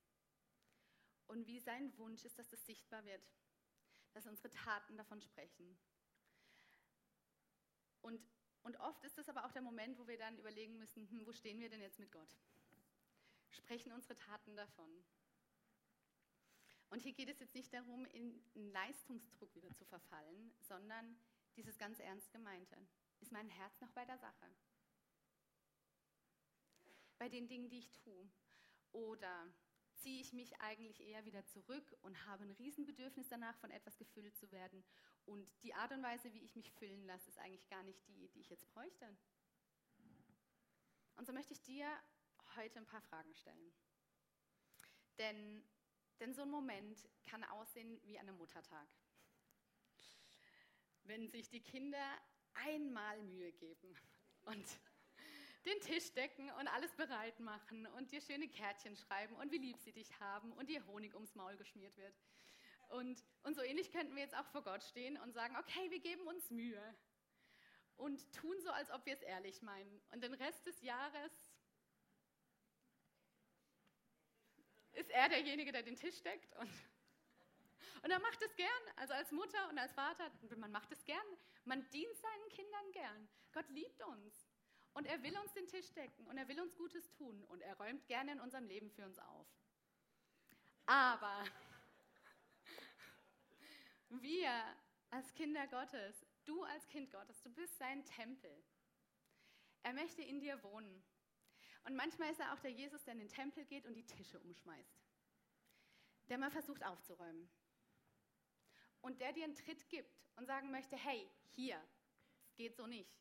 Und 1.27 1.47
wie 1.47 1.61
sein 1.61 1.97
Wunsch 1.99 2.25
ist, 2.25 2.39
dass 2.39 2.49
das 2.49 2.65
sichtbar 2.67 3.05
wird, 3.05 3.23
dass 4.13 4.27
unsere 4.27 4.51
Taten 4.51 4.97
davon 4.97 5.21
sprechen. 5.21 5.79
Und, 8.01 8.21
und 8.63 8.77
oft 8.81 9.05
ist 9.05 9.19
es 9.19 9.29
aber 9.29 9.45
auch 9.45 9.53
der 9.53 9.63
Moment, 9.63 9.99
wo 9.99 10.07
wir 10.07 10.19
dann 10.19 10.39
überlegen 10.39 10.79
müssen, 10.79 11.09
hm, 11.11 11.27
wo 11.27 11.33
stehen 11.33 11.61
wir 11.61 11.69
denn 11.69 11.83
jetzt 11.83 11.99
mit 11.99 12.11
Gott? 12.11 12.37
Sprechen 13.51 13.93
unsere 13.93 14.17
Taten 14.17 14.57
davon? 14.57 15.05
Und 16.91 17.01
hier 17.01 17.13
geht 17.13 17.29
es 17.29 17.39
jetzt 17.41 17.55
nicht 17.55 17.73
darum, 17.73 18.07
in 18.07 18.41
einen 18.55 18.73
Leistungsdruck 18.73 19.55
wieder 19.55 19.73
zu 19.75 19.85
verfallen, 19.85 20.53
sondern 20.61 21.17
dieses 21.57 21.77
ganz 21.77 21.99
ernst 21.99 22.31
gemeinte. 22.33 22.77
Ist 23.21 23.33
mein 23.33 23.49
Herz 23.49 23.81
noch 23.81 23.91
bei 23.91 24.05
der 24.05 24.19
Sache? 24.19 24.47
Bei 27.19 27.29
den 27.29 27.49
Dingen, 27.49 27.69
die 27.69 27.79
ich 27.79 27.91
tue? 27.91 28.31
Oder 28.93 29.53
ziehe 29.97 30.21
ich 30.21 30.33
mich 30.33 30.61
eigentlich 30.61 31.01
eher 31.01 31.25
wieder 31.25 31.45
zurück 31.47 31.97
und 32.03 32.27
habe 32.27 32.45
ein 32.45 32.53
Riesenbedürfnis 32.53 33.29
danach, 33.29 33.57
von 33.59 33.71
etwas 33.71 33.99
gefüllt 33.99 34.37
zu 34.37 34.51
werden. 34.53 34.85
Und 35.27 35.53
die 35.63 35.75
Art 35.75 35.93
und 35.93 36.03
Weise, 36.03 36.33
wie 36.33 36.45
ich 36.45 36.57
mich 36.57 36.73
füllen 36.73 37.05
lasse, 37.05 37.29
ist 37.29 37.39
eigentlich 37.39 37.69
gar 37.69 37.83
nicht 37.83 38.07
die, 38.09 38.29
die 38.29 38.41
ich 38.41 38.49
jetzt 38.49 38.67
bräuchte. 38.69 39.17
Und 41.17 41.27
so 41.27 41.33
möchte 41.33 41.53
ich 41.53 41.61
dir 41.63 41.87
heute 42.57 42.79
ein 42.79 42.87
paar 42.87 43.03
Fragen 43.03 43.35
stellen. 43.35 43.73
Denn, 45.19 45.65
denn 46.21 46.35
so 46.35 46.43
ein 46.43 46.51
Moment 46.51 47.09
kann 47.27 47.45
aussehen 47.45 48.01
wie 48.05 48.19
an 48.19 48.29
einem 48.29 48.39
Muttertag. 48.39 48.89
Wenn 51.05 51.29
sich 51.29 51.49
die 51.49 51.63
Kinder 51.63 52.05
einmal 52.55 53.23
Mühe 53.23 53.53
geben 53.53 53.97
und 54.43 54.67
den 55.65 55.81
Tisch 55.81 56.13
decken 56.13 56.51
und 56.53 56.69
alles 56.69 56.95
bereit 56.95 57.41
machen 57.41 57.87
und 57.87 58.11
dir 58.11 58.21
schöne 58.21 58.49
Kärtchen 58.49 58.97
schreiben 58.97 59.35
und 59.37 59.53
wie 59.53 59.59
lieb 59.59 59.79
sie 59.79 59.93
dich 59.93 60.19
haben 60.21 60.53
und 60.53 60.69
dir 60.69 60.87
Honig 60.87 61.15
ums 61.15 61.35
Maul 61.35 61.57
geschmiert 61.57 61.97
wird. 61.97 62.15
Und, 62.89 63.23
und 63.43 63.55
so 63.55 63.63
ähnlich 63.63 63.93
könnten 63.93 64.15
wir 64.15 64.23
jetzt 64.23 64.37
auch 64.37 64.47
vor 64.47 64.63
Gott 64.63 64.83
stehen 64.83 65.19
und 65.19 65.33
sagen, 65.33 65.57
okay, 65.57 65.91
wir 65.91 66.01
geben 66.01 66.27
uns 66.27 66.51
Mühe 66.51 66.83
und 67.97 68.33
tun 68.33 68.59
so, 68.61 68.71
als 68.71 68.91
ob 68.91 69.05
wir 69.05 69.13
es 69.13 69.23
ehrlich 69.23 69.61
meinen. 69.61 70.01
Und 70.13 70.23
den 70.23 70.35
Rest 70.35 70.67
des 70.67 70.81
Jahres 70.81 71.48
ist 74.99 75.11
er 75.11 75.29
derjenige, 75.29 75.73
der 75.73 75.83
den 75.83 75.97
Tisch 75.97 76.23
deckt 76.23 76.55
und 76.59 76.71
und 78.03 78.11
er 78.11 78.21
macht 78.21 78.41
es 78.43 78.55
gern, 78.55 78.69
also 78.97 79.15
als 79.15 79.33
Mutter 79.33 79.69
und 79.71 79.79
als 79.79 79.93
Vater, 79.93 80.31
man 80.57 80.71
macht 80.71 80.93
es 80.93 81.05
gern. 81.05 81.27
Man 81.65 81.89
dient 81.91 82.17
seinen 82.17 82.49
Kindern 82.51 82.93
gern. 82.93 83.29
Gott 83.53 83.69
liebt 83.71 84.01
uns. 84.03 84.47
Und 84.95 85.07
er 85.07 85.23
will 85.23 85.37
uns 85.39 85.53
den 85.53 85.67
Tisch 85.67 85.93
decken 85.93 86.27
und 86.27 86.39
er 86.39 86.49
will 86.49 86.61
uns 86.61 86.75
Gutes 86.75 87.11
tun 87.13 87.45
und 87.45 87.61
er 87.61 87.77
räumt 87.77 88.07
gerne 88.07 88.33
in 88.33 88.41
unserem 88.41 88.67
Leben 88.67 88.91
für 88.91 89.05
uns 89.05 89.19
auf. 89.19 89.47
Aber 90.87 91.45
wir 94.09 94.51
als 95.11 95.33
Kinder 95.35 95.67
Gottes, 95.69 96.27
du 96.45 96.65
als 96.65 96.87
Kind 96.89 97.13
Gottes, 97.13 97.41
du 97.43 97.51
bist 97.51 97.77
sein 97.79 98.05
Tempel. 98.05 98.51
Er 99.83 99.93
möchte 99.93 100.23
in 100.23 100.41
dir 100.41 100.61
wohnen. 100.63 101.05
Und 101.89 101.97
manchmal 101.97 102.31
ist 102.31 102.39
er 102.39 102.53
auch 102.53 102.61
der 102.61 102.71
Jesus, 102.71 103.03
der 103.05 103.15
in 103.15 103.21
den 103.21 103.31
Tempel 103.31 103.65
geht 103.65 103.87
und 103.87 103.95
die 103.95 104.05
Tische 104.05 104.39
umschmeißt. 104.41 105.01
Der 106.29 106.37
mal 106.37 106.51
versucht 106.51 106.85
aufzuräumen. 106.85 107.49
Und 109.01 109.19
der 109.23 109.33
dir 109.33 109.45
einen 109.45 109.55
Tritt 109.55 109.89
gibt 109.89 110.15
und 110.37 110.45
sagen 110.45 110.71
möchte, 110.71 110.97
hey, 110.97 111.31
hier, 111.55 111.83
es 112.43 112.55
geht 112.57 112.77
so 112.77 112.87
nicht. 112.87 113.19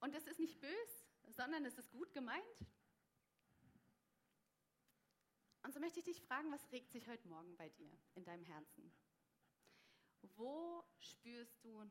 Und 0.00 0.14
es 0.14 0.26
ist 0.26 0.40
nicht 0.40 0.58
bös, 0.62 1.04
sondern 1.28 1.66
es 1.66 1.76
ist 1.76 1.90
gut 1.90 2.10
gemeint. 2.14 2.66
Und 5.64 5.74
so 5.74 5.78
möchte 5.78 5.98
ich 5.98 6.06
dich 6.06 6.22
fragen, 6.22 6.50
was 6.52 6.72
regt 6.72 6.90
sich 6.90 7.06
heute 7.06 7.28
Morgen 7.28 7.54
bei 7.58 7.68
dir 7.68 7.92
in 8.14 8.24
deinem 8.24 8.46
Herzen? 8.46 8.90
Wo 10.36 10.82
spürst 11.00 11.62
du 11.62 11.86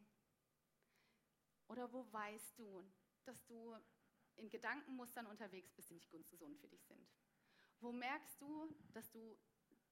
oder 1.67 1.93
wo 1.93 2.11
weißt 2.11 2.57
du, 2.57 2.83
dass 3.25 3.45
du 3.45 3.77
in 4.41 4.49
Gedankenmustern 4.49 5.27
unterwegs 5.27 5.71
bist, 5.71 5.89
die 5.89 5.93
nicht 5.93 6.09
gesund 6.09 6.57
für 6.59 6.67
dich 6.67 6.83
sind? 6.83 7.07
Wo 7.79 7.91
merkst 7.91 8.41
du, 8.41 8.75
dass 8.93 9.09
du 9.11 9.37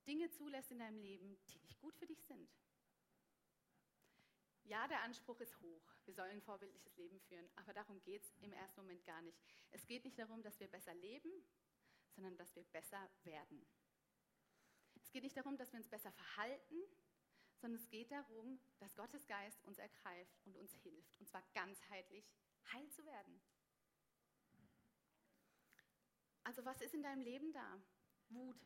Dinge 0.08 0.30
zulässt 0.32 0.72
in 0.72 0.80
deinem 0.80 1.00
Leben, 1.00 1.40
die 1.54 1.60
nicht 1.60 1.80
gut 1.80 1.96
für 1.96 2.08
dich 2.08 2.24
sind? 2.24 2.50
Ja, 4.64 4.88
der 4.88 5.02
Anspruch 5.02 5.40
ist 5.40 5.60
hoch. 5.62 5.96
Wir 6.06 6.14
sollen 6.14 6.32
ein 6.32 6.42
vorbildliches 6.42 6.96
Leben 6.98 7.20
führen, 7.22 7.50
aber 7.56 7.74
darum 7.74 8.02
geht 8.04 8.24
es 8.24 8.36
im 8.42 8.54
ersten 8.54 8.82
Moment 8.82 9.04
gar 9.06 9.22
nicht. 9.22 9.40
Es 9.72 9.86
geht 9.88 10.04
nicht 10.04 10.20
darum, 10.20 10.44
dass 10.44 10.60
wir 10.60 10.68
besser 10.68 10.94
leben, 10.94 11.32
sondern 12.12 12.38
dass 12.38 12.56
wir 12.56 12.64
besser 12.66 13.10
werden. 13.24 13.66
Es 15.02 15.12
geht 15.12 15.24
nicht 15.24 15.38
darum, 15.38 15.58
dass 15.58 15.72
wir 15.72 15.80
uns 15.80 15.88
besser 15.88 16.12
verhalten, 16.12 16.76
sondern 17.58 17.80
es 17.80 17.90
geht 17.90 18.12
darum, 18.12 18.60
dass 18.78 18.96
Gottes 18.96 19.26
Geist 19.26 19.64
uns 19.64 19.80
ergreift 19.80 20.40
und 20.46 20.56
uns 20.56 20.74
hilft, 20.76 21.20
und 21.20 21.28
zwar 21.28 21.42
ganzheitlich 21.54 22.32
heil 22.72 22.88
zu 22.90 23.04
werden. 23.06 23.42
Also 26.50 26.66
was 26.66 26.82
ist 26.82 26.94
in 26.94 27.04
deinem 27.04 27.22
Leben 27.22 27.54
da? 27.54 27.82
Wut, 28.30 28.60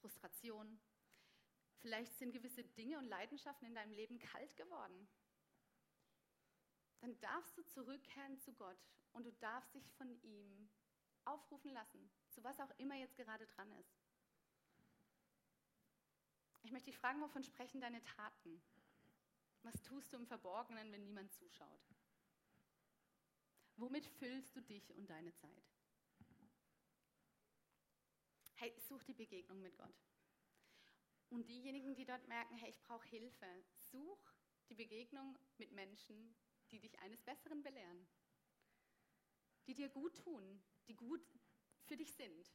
Frustration. 0.00 0.80
Vielleicht 1.78 2.16
sind 2.16 2.32
gewisse 2.32 2.64
Dinge 2.64 2.98
und 2.98 3.04
Leidenschaften 3.04 3.66
in 3.66 3.74
deinem 3.74 3.92
Leben 3.92 4.18
kalt 4.18 4.56
geworden 4.56 5.08
dann 7.06 7.20
darfst 7.20 7.56
du 7.56 7.62
zurückkehren 7.62 8.36
zu 8.38 8.52
Gott 8.54 8.84
und 9.12 9.24
du 9.24 9.32
darfst 9.34 9.72
dich 9.74 9.88
von 9.92 10.10
ihm 10.22 10.68
aufrufen 11.24 11.70
lassen, 11.72 12.10
zu 12.30 12.42
was 12.42 12.58
auch 12.58 12.70
immer 12.78 12.96
jetzt 12.96 13.16
gerade 13.16 13.46
dran 13.46 13.70
ist. 13.72 13.96
Ich 16.62 16.72
möchte 16.72 16.90
dich 16.90 16.98
fragen, 16.98 17.20
wovon 17.20 17.44
sprechen 17.44 17.80
deine 17.80 18.02
Taten? 18.02 18.60
Was 19.62 19.80
tust 19.82 20.12
du 20.12 20.16
im 20.16 20.26
Verborgenen, 20.26 20.90
wenn 20.90 21.04
niemand 21.04 21.32
zuschaut? 21.32 21.94
Womit 23.76 24.06
füllst 24.06 24.56
du 24.56 24.60
dich 24.62 24.92
und 24.96 25.08
deine 25.08 25.32
Zeit? 25.34 25.75
Hey, 28.58 28.72
such 28.88 29.02
die 29.04 29.12
Begegnung 29.12 29.60
mit 29.60 29.76
Gott. 29.76 29.94
Und 31.28 31.46
diejenigen, 31.46 31.94
die 31.94 32.06
dort 32.06 32.26
merken, 32.26 32.56
hey, 32.56 32.70
ich 32.70 32.80
brauche 32.80 33.06
Hilfe, 33.06 33.46
such 33.90 34.32
die 34.70 34.74
Begegnung 34.74 35.38
mit 35.58 35.72
Menschen, 35.72 36.34
die 36.70 36.80
dich 36.80 36.98
eines 37.00 37.22
Besseren 37.22 37.62
belehren, 37.62 38.08
die 39.66 39.74
dir 39.74 39.90
gut 39.90 40.16
tun, 40.16 40.62
die 40.88 40.96
gut 40.96 41.20
für 41.84 41.98
dich 41.98 42.14
sind, 42.14 42.50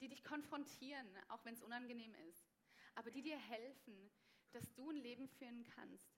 die 0.00 0.08
dich 0.08 0.22
konfrontieren, 0.22 1.08
auch 1.28 1.42
wenn 1.46 1.54
es 1.54 1.62
unangenehm 1.62 2.14
ist, 2.28 2.46
aber 2.94 3.10
die 3.10 3.22
dir 3.22 3.38
helfen, 3.38 4.10
dass 4.52 4.70
du 4.74 4.90
ein 4.90 4.96
Leben 4.96 5.28
führen 5.28 5.64
kannst, 5.64 6.14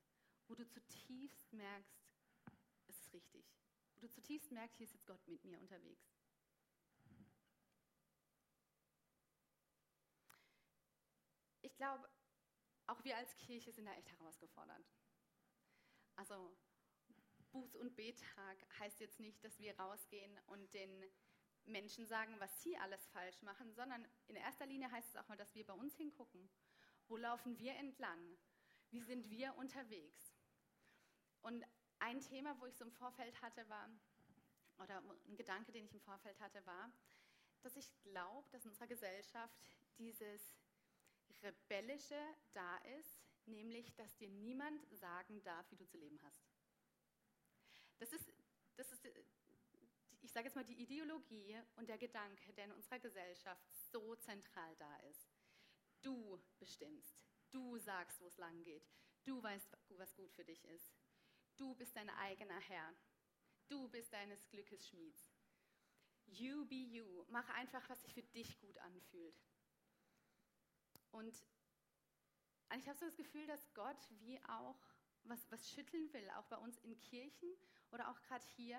wo 0.49 0.57
du 0.57 0.67
zutiefst 0.67 1.53
merkst, 1.53 2.05
es 2.89 2.99
ist 2.99 3.13
richtig, 3.13 3.47
wo 3.95 4.01
du 4.01 4.11
zutiefst 4.11 4.51
merkst, 4.51 4.77
hier 4.77 4.87
ist 4.87 4.95
jetzt 4.95 5.07
Gott 5.07 5.27
mit 5.29 5.45
mir 5.45 5.61
unterwegs. 5.61 6.26
Ich 11.77 11.79
glaube, 11.79 12.09
auch 12.87 13.05
wir 13.05 13.19
als 13.19 13.37
Kirche 13.37 13.71
sind 13.71 13.85
da 13.85 13.93
echt 13.93 14.11
herausgefordert. 14.11 14.83
Also 16.15 16.57
Buß- 17.53 17.77
und 17.77 17.95
Bettag 17.95 18.57
heißt 18.79 18.99
jetzt 19.01 19.21
nicht, 19.21 19.45
dass 19.45 19.59
wir 19.59 19.79
rausgehen 19.79 20.41
und 20.47 20.73
den 20.73 21.05
Menschen 21.67 22.07
sagen, 22.07 22.35
was 22.41 22.63
sie 22.63 22.79
alles 22.79 23.07
falsch 23.09 23.43
machen, 23.43 23.75
sondern 23.75 24.09
in 24.27 24.37
erster 24.37 24.65
Linie 24.65 24.91
heißt 24.91 25.11
es 25.11 25.17
auch 25.17 25.29
mal, 25.29 25.37
dass 25.37 25.55
wir 25.55 25.67
bei 25.67 25.75
uns 25.75 25.95
hingucken. 25.97 26.49
Wo 27.09 27.19
laufen 27.19 27.59
wir 27.59 27.75
entlang? 27.75 28.39
Wie 28.89 29.03
sind 29.03 29.29
wir 29.29 29.55
unterwegs? 29.59 30.35
Und 31.43 31.63
ein 31.99 32.23
Thema, 32.23 32.59
wo 32.59 32.65
ich 32.65 32.75
so 32.75 32.87
im 32.87 32.93
Vorfeld 32.93 33.39
hatte, 33.43 33.69
war, 33.69 33.91
oder 34.79 35.03
ein 35.29 35.37
Gedanke, 35.37 35.73
den 35.73 35.85
ich 35.85 35.93
im 35.93 36.01
Vorfeld 36.01 36.41
hatte, 36.41 36.65
war, 36.65 36.91
dass 37.61 37.77
ich 37.77 37.93
glaube, 38.01 38.49
dass 38.49 38.65
in 38.65 38.71
unserer 38.71 38.87
Gesellschaft 38.87 39.61
dieses 39.99 40.57
Rebellische 41.43 42.21
da 42.53 42.77
ist, 42.99 43.21
nämlich, 43.47 43.95
dass 43.95 44.17
dir 44.17 44.29
niemand 44.29 44.85
sagen 44.97 45.43
darf, 45.43 45.71
wie 45.71 45.77
du 45.77 45.87
zu 45.87 45.99
leben 45.99 46.21
hast. 46.23 46.45
Das 47.99 48.13
ist, 48.13 48.33
das 48.77 48.93
ist 48.93 49.07
ich 50.27 50.33
sage 50.33 50.47
jetzt 50.47 50.57
mal, 50.57 50.65
die 50.65 50.83
Ideologie 50.83 51.57
und 51.77 51.89
der 51.89 51.99
Gedanke, 51.99 52.53
der 52.55 52.65
in 52.65 52.73
unserer 52.73 52.99
Gesellschaft 52.99 53.65
so 53.93 54.17
zentral 54.17 54.75
da 54.77 54.97
ist. 55.09 55.31
Du 56.03 56.43
bestimmst, 56.59 57.17
du 57.53 57.79
sagst, 57.79 58.21
wo 58.21 58.27
es 58.27 58.37
lang 58.37 58.63
geht, 58.65 58.91
du 59.25 59.41
weißt, 59.41 59.69
was 59.91 60.17
gut 60.17 60.33
für 60.33 60.45
dich 60.45 60.65
ist. 60.65 60.93
Du 61.57 61.77
bist 61.77 61.95
dein 61.97 62.11
eigener 62.11 62.59
Herr, 62.59 62.93
du 63.69 63.89
bist 63.89 64.13
deines 64.13 64.49
Glückes 64.49 64.89
Schmieds. 64.89 65.33
You 66.27 66.67
be 66.67 66.75
you. 66.75 67.25
Mach 67.29 67.49
einfach, 67.51 67.89
was 67.89 68.03
sich 68.03 68.13
für 68.13 68.23
dich 68.23 68.59
gut 68.59 68.77
anfühlt. 68.79 69.41
Und 71.17 71.43
ich 72.79 72.89
habe 72.89 72.99
so 72.99 73.07
das 73.07 73.17
Gefühl, 73.17 73.47
dass 73.47 73.73
Gott 73.73 74.11
wie 74.21 74.39
auch 74.45 74.77
was, 75.25 75.51
was 75.51 75.71
schütteln 75.71 76.13
will, 76.13 76.29
auch 76.37 76.47
bei 76.47 76.57
uns 76.59 76.77
in 76.79 76.99
Kirchen 77.01 77.51
oder 77.91 78.11
auch 78.11 78.21
gerade 78.23 78.45
hier 78.57 78.79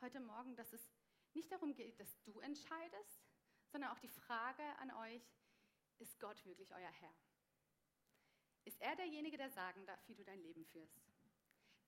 heute 0.00 0.20
Morgen, 0.20 0.56
dass 0.56 0.72
es 0.72 0.90
nicht 1.34 1.52
darum 1.52 1.74
geht, 1.74 2.00
dass 2.00 2.20
du 2.24 2.40
entscheidest, 2.40 3.22
sondern 3.70 3.90
auch 3.90 3.98
die 4.00 4.08
Frage 4.08 4.64
an 4.78 4.90
euch, 4.90 5.22
ist 5.98 6.18
Gott 6.20 6.44
wirklich 6.44 6.74
euer 6.74 6.90
Herr? 6.90 7.14
Ist 8.64 8.80
er 8.80 8.96
derjenige, 8.96 9.36
der 9.36 9.50
sagen 9.50 9.86
darf, 9.86 10.00
wie 10.08 10.14
du 10.14 10.24
dein 10.24 10.40
Leben 10.40 10.64
führst? 10.64 11.00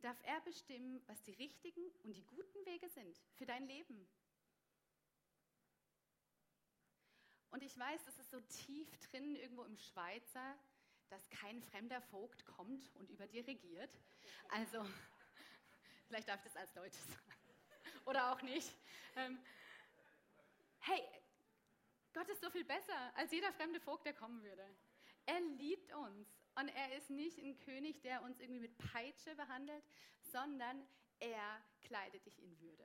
Darf 0.00 0.18
er 0.22 0.40
bestimmen, 0.40 1.02
was 1.06 1.22
die 1.22 1.32
richtigen 1.32 1.90
und 2.04 2.16
die 2.16 2.24
guten 2.24 2.64
Wege 2.64 2.88
sind 2.88 3.20
für 3.34 3.44
dein 3.44 3.66
Leben? 3.66 4.08
Und 7.50 7.62
ich 7.62 7.76
weiß, 7.78 8.04
das 8.04 8.18
ist 8.18 8.30
so 8.30 8.40
tief 8.40 8.88
drin 9.10 9.36
irgendwo 9.36 9.64
im 9.64 9.76
Schweizer, 9.76 10.56
dass 11.08 11.28
kein 11.30 11.60
fremder 11.62 12.00
Vogt 12.00 12.44
kommt 12.46 12.94
und 12.94 13.10
über 13.10 13.26
dir 13.26 13.46
regiert. 13.46 13.90
Also, 14.50 14.84
vielleicht 16.06 16.28
darf 16.28 16.38
ich 16.38 16.44
das 16.44 16.56
als 16.56 16.72
Deutsches 16.72 17.06
sagen. 17.06 17.34
Oder 18.06 18.32
auch 18.32 18.42
nicht. 18.42 18.72
Ähm, 19.16 19.38
hey, 20.80 21.02
Gott 22.12 22.28
ist 22.28 22.40
so 22.40 22.50
viel 22.50 22.64
besser 22.64 23.12
als 23.16 23.32
jeder 23.32 23.52
fremde 23.52 23.80
Vogt, 23.80 24.04
der 24.04 24.14
kommen 24.14 24.42
würde. 24.42 24.64
Er 25.26 25.40
liebt 25.40 25.92
uns 25.92 26.28
und 26.56 26.68
er 26.68 26.96
ist 26.96 27.10
nicht 27.10 27.38
ein 27.38 27.56
König, 27.58 28.00
der 28.02 28.22
uns 28.22 28.40
irgendwie 28.40 28.60
mit 28.60 28.78
Peitsche 28.78 29.34
behandelt, 29.34 29.84
sondern 30.32 30.86
er 31.18 31.62
kleidet 31.82 32.24
dich 32.26 32.38
in 32.40 32.60
Würde. 32.60 32.84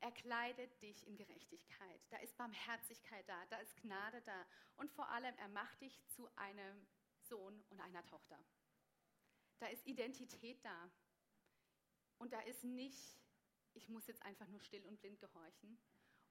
Er 0.00 0.12
kleidet 0.12 0.80
dich 0.80 1.06
in 1.06 1.16
Gerechtigkeit. 1.16 2.00
Da 2.10 2.18
ist 2.18 2.36
Barmherzigkeit 2.36 3.28
da, 3.28 3.46
da 3.46 3.58
ist 3.58 3.76
Gnade 3.76 4.22
da. 4.22 4.46
Und 4.76 4.90
vor 4.92 5.08
allem, 5.08 5.34
er 5.38 5.48
macht 5.48 5.80
dich 5.80 6.06
zu 6.06 6.28
einem 6.36 6.86
Sohn 7.20 7.60
und 7.70 7.80
einer 7.80 8.04
Tochter. 8.06 8.38
Da 9.58 9.66
ist 9.66 9.86
Identität 9.86 10.64
da. 10.64 10.90
Und 12.18 12.32
da 12.32 12.40
ist 12.40 12.64
nicht, 12.64 13.20
ich 13.74 13.88
muss 13.88 14.06
jetzt 14.06 14.22
einfach 14.22 14.46
nur 14.48 14.60
still 14.60 14.84
und 14.86 15.00
blind 15.00 15.18
gehorchen. 15.18 15.78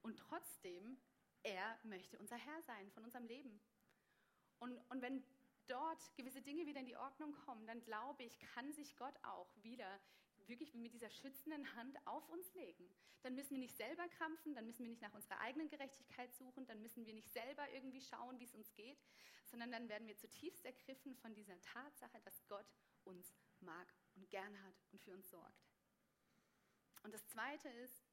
Und 0.02 0.18
trotzdem, 0.18 0.98
er 1.42 1.78
möchte 1.82 2.18
unser 2.18 2.36
Herr 2.36 2.62
sein 2.62 2.90
von 2.92 3.04
unserem 3.04 3.26
Leben. 3.26 3.60
Und, 4.60 4.78
und 4.88 5.02
wenn 5.02 5.24
dort 5.66 6.16
gewisse 6.16 6.42
Dinge 6.42 6.66
wieder 6.66 6.80
in 6.80 6.86
die 6.86 6.96
Ordnung 6.96 7.32
kommen, 7.32 7.66
dann 7.66 7.82
glaube 7.82 8.24
ich, 8.24 8.38
kann 8.38 8.72
sich 8.72 8.96
Gott 8.96 9.14
auch 9.22 9.54
wieder 9.62 10.00
wirklich 10.48 10.74
mit 10.74 10.92
dieser 10.92 11.10
schützenden 11.10 11.74
Hand 11.74 11.96
auf 12.06 12.28
uns 12.28 12.52
legen. 12.54 12.88
Dann 13.22 13.34
müssen 13.34 13.50
wir 13.52 13.58
nicht 13.58 13.76
selber 13.76 14.08
krampfen, 14.08 14.54
dann 14.54 14.66
müssen 14.66 14.84
wir 14.84 14.88
nicht 14.88 15.02
nach 15.02 15.14
unserer 15.14 15.40
eigenen 15.40 15.68
Gerechtigkeit 15.68 16.34
suchen, 16.34 16.66
dann 16.66 16.80
müssen 16.80 17.06
wir 17.06 17.14
nicht 17.14 17.30
selber 17.30 17.68
irgendwie 17.70 18.00
schauen, 18.00 18.38
wie 18.38 18.44
es 18.44 18.54
uns 18.54 18.72
geht, 18.74 18.98
sondern 19.44 19.70
dann 19.70 19.88
werden 19.88 20.06
wir 20.06 20.16
zutiefst 20.16 20.64
ergriffen 20.64 21.14
von 21.16 21.34
dieser 21.34 21.60
Tatsache, 21.60 22.20
dass 22.20 22.46
Gott 22.46 22.66
uns 23.04 23.34
mag 23.60 23.92
und 24.14 24.28
gern 24.30 24.62
hat 24.62 24.74
und 24.92 25.00
für 25.02 25.12
uns 25.12 25.30
sorgt. 25.30 25.66
Und 27.02 27.12
das 27.12 27.26
Zweite 27.28 27.68
ist, 27.68 28.04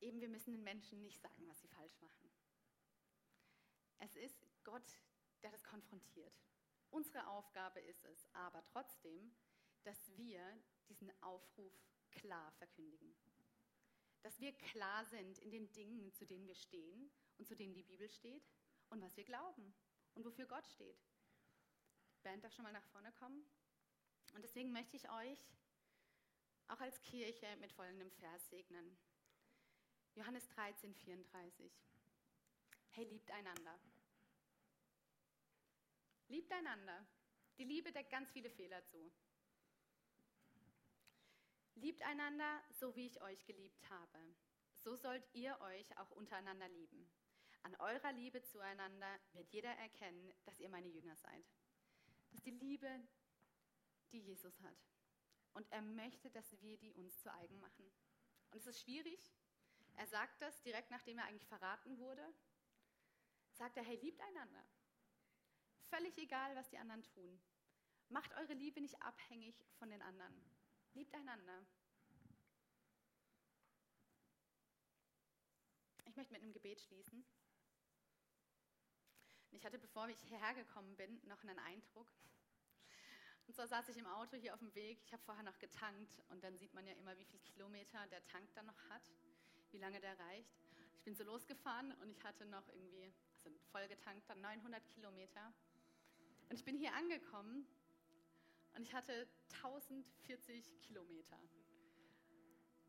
eben 0.00 0.20
wir 0.20 0.28
müssen 0.28 0.52
den 0.52 0.62
Menschen 0.62 1.02
nicht 1.02 1.20
sagen, 1.20 1.48
was 1.48 1.60
sie 1.60 1.68
falsch 1.68 2.00
machen. 2.00 2.30
Es 3.98 4.16
ist 4.16 4.46
Gott, 4.64 4.98
der 5.42 5.50
das 5.50 5.64
konfrontiert. 5.64 6.34
Unsere 6.90 7.26
Aufgabe 7.26 7.80
ist 7.80 8.04
es 8.04 8.28
aber 8.34 8.64
trotzdem, 8.66 9.34
dass 9.84 10.16
wir 10.16 10.42
diesen 10.88 11.10
Aufruf 11.22 11.72
klar 12.10 12.52
verkündigen. 12.52 13.14
Dass 14.22 14.40
wir 14.40 14.52
klar 14.52 15.04
sind 15.06 15.38
in 15.38 15.50
den 15.50 15.70
Dingen, 15.72 16.12
zu 16.12 16.26
denen 16.26 16.46
wir 16.46 16.54
stehen 16.54 17.10
und 17.38 17.46
zu 17.46 17.54
denen 17.54 17.74
die 17.74 17.82
Bibel 17.82 18.08
steht 18.08 18.48
und 18.90 19.02
was 19.02 19.16
wir 19.16 19.24
glauben 19.24 19.74
und 20.14 20.24
wofür 20.24 20.46
Gott 20.46 20.66
steht. 20.66 20.98
Band 22.22 22.42
darf 22.42 22.54
schon 22.54 22.64
mal 22.64 22.72
nach 22.72 22.86
vorne 22.86 23.12
kommen. 23.12 23.44
Und 24.32 24.42
deswegen 24.42 24.72
möchte 24.72 24.96
ich 24.96 25.08
euch 25.10 25.38
auch 26.68 26.80
als 26.80 27.00
Kirche 27.02 27.56
mit 27.56 27.70
folgendem 27.72 28.10
Vers 28.10 28.48
segnen. 28.48 28.96
Johannes 30.14 30.48
13, 30.48 30.94
34. 30.94 31.70
Hey, 32.90 33.04
liebt 33.04 33.30
einander. 33.30 33.78
Liebt 36.28 36.50
einander. 36.52 37.06
Die 37.58 37.64
Liebe 37.64 37.92
deckt 37.92 38.10
ganz 38.10 38.30
viele 38.30 38.50
Fehler 38.50 38.82
zu. 38.86 39.12
Liebt 41.74 42.02
einander, 42.02 42.62
so 42.70 42.94
wie 42.94 43.06
ich 43.06 43.20
euch 43.20 43.44
geliebt 43.44 43.88
habe. 43.90 44.18
So 44.76 44.96
sollt 44.96 45.26
ihr 45.32 45.58
euch 45.60 45.96
auch 45.98 46.10
untereinander 46.12 46.68
lieben. 46.68 47.10
An 47.62 47.74
eurer 47.76 48.12
Liebe 48.12 48.42
zueinander 48.42 49.18
wird 49.32 49.50
jeder 49.50 49.70
erkennen, 49.70 50.32
dass 50.44 50.60
ihr 50.60 50.68
meine 50.68 50.88
Jünger 50.88 51.16
seid. 51.16 51.46
Das 52.26 52.34
ist 52.34 52.46
die 52.46 52.50
Liebe, 52.50 53.00
die 54.12 54.20
Jesus 54.20 54.60
hat. 54.60 54.76
Und 55.54 55.70
er 55.72 55.82
möchte, 55.82 56.30
dass 56.30 56.60
wir 56.60 56.76
die 56.76 56.92
uns 56.92 57.18
zu 57.20 57.32
eigen 57.32 57.58
machen. 57.60 57.90
Und 58.50 58.58
es 58.58 58.66
ist 58.66 58.82
schwierig. 58.82 59.32
Er 59.94 60.06
sagt 60.06 60.42
das 60.42 60.60
direkt 60.62 60.90
nachdem 60.90 61.18
er 61.18 61.24
eigentlich 61.24 61.46
verraten 61.46 61.98
wurde. 61.98 62.34
Sagt 63.52 63.76
er, 63.76 63.84
hey, 63.84 63.96
liebt 63.96 64.20
einander. 64.20 64.66
Völlig 65.88 66.18
egal, 66.18 66.54
was 66.56 66.68
die 66.68 66.78
anderen 66.78 67.04
tun. 67.04 67.40
Macht 68.08 68.34
eure 68.34 68.54
Liebe 68.54 68.80
nicht 68.80 69.00
abhängig 69.00 69.64
von 69.78 69.90
den 69.90 70.02
anderen. 70.02 70.53
Liebt 70.94 71.12
einander. 71.12 71.66
Ich 76.06 76.16
möchte 76.16 76.32
mit 76.32 76.42
einem 76.42 76.52
Gebet 76.52 76.80
schließen. 76.80 77.24
Ich 79.50 79.64
hatte, 79.64 79.78
bevor 79.80 80.08
ich 80.08 80.20
hierher 80.20 80.54
gekommen 80.54 80.96
bin, 80.96 81.20
noch 81.26 81.42
einen 81.42 81.58
Eindruck. 81.58 82.06
Und 83.48 83.54
zwar 83.54 83.66
saß 83.66 83.88
ich 83.88 83.96
im 83.96 84.06
Auto 84.06 84.36
hier 84.36 84.54
auf 84.54 84.60
dem 84.60 84.72
Weg. 84.76 85.02
Ich 85.04 85.12
habe 85.12 85.22
vorher 85.24 85.42
noch 85.42 85.58
getankt 85.58 86.22
und 86.28 86.44
dann 86.44 86.56
sieht 86.58 86.72
man 86.74 86.86
ja 86.86 86.94
immer, 86.94 87.18
wie 87.18 87.24
viele 87.24 87.42
Kilometer 87.42 88.06
der 88.06 88.24
Tank 88.26 88.48
dann 88.54 88.66
noch 88.66 88.88
hat, 88.88 89.02
wie 89.72 89.78
lange 89.78 90.00
der 90.00 90.16
reicht. 90.18 90.54
Ich 90.96 91.02
bin 91.02 91.16
so 91.16 91.24
losgefahren 91.24 91.90
und 92.02 92.10
ich 92.10 92.22
hatte 92.22 92.46
noch 92.46 92.68
irgendwie, 92.68 93.12
also 93.44 93.58
voll 93.72 93.88
getankt, 93.88 94.30
dann 94.30 94.40
900 94.40 94.88
Kilometer. 94.90 95.52
Und 96.48 96.54
ich 96.54 96.64
bin 96.64 96.76
hier 96.76 96.94
angekommen 96.94 97.66
und 98.74 98.82
ich 98.82 98.94
hatte 98.94 99.26
1040 99.62 100.80
Kilometer, 100.82 101.38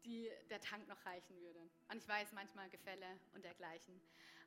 die 0.03 0.31
der 0.49 0.59
Tank 0.59 0.87
noch 0.87 1.05
reichen 1.05 1.39
würde. 1.41 1.59
Und 1.89 1.97
ich 1.97 2.07
weiß 2.07 2.31
manchmal 2.33 2.69
Gefälle 2.69 3.19
und 3.33 3.43
dergleichen. 3.43 3.99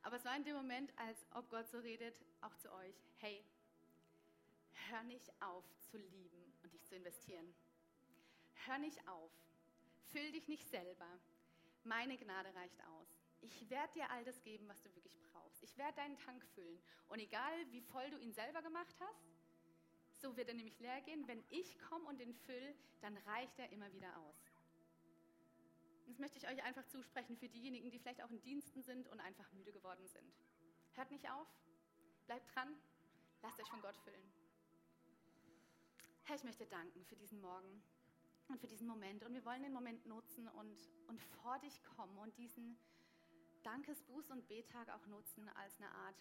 Aber 0.02 0.16
es 0.16 0.24
war 0.24 0.36
in 0.36 0.44
dem 0.44 0.56
Moment, 0.56 0.92
als 0.96 1.26
ob 1.32 1.48
Gott 1.50 1.68
so 1.68 1.78
redet, 1.78 2.20
auch 2.40 2.54
zu 2.56 2.72
euch, 2.72 2.94
hey, 3.18 3.44
hör 4.90 5.02
nicht 5.02 5.30
auf 5.42 5.64
zu 5.90 5.96
lieben 5.96 6.54
und 6.62 6.72
dich 6.72 6.84
zu 6.84 6.94
investieren. 6.94 7.54
Hör 8.66 8.78
nicht 8.78 9.06
auf. 9.08 9.30
Füll 10.12 10.32
dich 10.32 10.48
nicht 10.48 10.68
selber. 10.68 11.18
Meine 11.84 12.16
Gnade 12.16 12.54
reicht 12.54 12.82
aus. 12.84 13.08
Ich 13.40 13.70
werde 13.70 13.92
dir 13.94 14.10
all 14.10 14.24
das 14.24 14.42
geben, 14.42 14.68
was 14.68 14.80
du 14.82 14.94
wirklich 14.94 15.16
brauchst. 15.32 15.62
Ich 15.62 15.76
werde 15.76 15.96
deinen 15.96 16.16
Tank 16.16 16.44
füllen. 16.54 16.78
Und 17.08 17.20
egal, 17.20 17.70
wie 17.70 17.80
voll 17.80 18.10
du 18.10 18.18
ihn 18.18 18.32
selber 18.32 18.62
gemacht 18.62 18.94
hast, 19.00 19.24
so 20.20 20.36
wird 20.36 20.48
er 20.48 20.54
nämlich 20.54 20.78
leer 20.80 21.00
gehen. 21.02 21.26
Wenn 21.26 21.42
ich 21.50 21.78
komme 21.78 22.06
und 22.08 22.20
ihn 22.20 22.34
fülle, 22.34 22.74
dann 23.00 23.16
reicht 23.18 23.58
er 23.58 23.70
immer 23.70 23.92
wieder 23.92 24.16
aus. 24.18 24.36
Das 26.06 26.18
möchte 26.18 26.38
ich 26.38 26.48
euch 26.48 26.62
einfach 26.64 26.86
zusprechen 26.86 27.36
für 27.36 27.48
diejenigen, 27.48 27.90
die 27.90 27.98
vielleicht 27.98 28.22
auch 28.22 28.30
in 28.30 28.40
Diensten 28.40 28.82
sind 28.82 29.08
und 29.08 29.20
einfach 29.20 29.50
müde 29.52 29.72
geworden 29.72 30.06
sind. 30.08 30.32
Hört 30.94 31.10
nicht 31.10 31.30
auf, 31.30 31.46
bleibt 32.26 32.54
dran, 32.54 32.74
lasst 33.42 33.60
euch 33.60 33.68
von 33.68 33.82
Gott 33.82 33.96
füllen. 33.98 34.32
Herr, 36.24 36.36
ich 36.36 36.44
möchte 36.44 36.66
danken 36.66 37.04
für 37.04 37.16
diesen 37.16 37.40
Morgen 37.40 37.82
und 38.48 38.58
für 38.58 38.66
diesen 38.66 38.86
Moment. 38.86 39.22
Und 39.22 39.34
wir 39.34 39.44
wollen 39.44 39.62
den 39.62 39.72
Moment 39.72 40.06
nutzen 40.06 40.48
und, 40.48 40.90
und 41.06 41.20
vor 41.20 41.58
dich 41.58 41.82
kommen 41.96 42.16
und 42.18 42.36
diesen 42.38 42.78
Dankesbuß- 43.62 44.32
und 44.32 44.48
Betag 44.48 44.88
auch 44.88 45.06
nutzen 45.06 45.48
als 45.50 45.78
eine 45.78 45.90
Art 45.90 46.16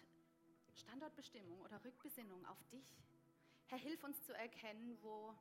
Standortbestimmung 0.74 1.60
oder 1.60 1.82
Rückbesinnung 1.84 2.44
auf 2.46 2.62
dich, 2.68 2.96
Herr, 3.68 3.78
hilf 3.78 4.02
uns 4.02 4.22
zu 4.24 4.32
erkennen, 4.32 4.96
wo, 5.02 5.36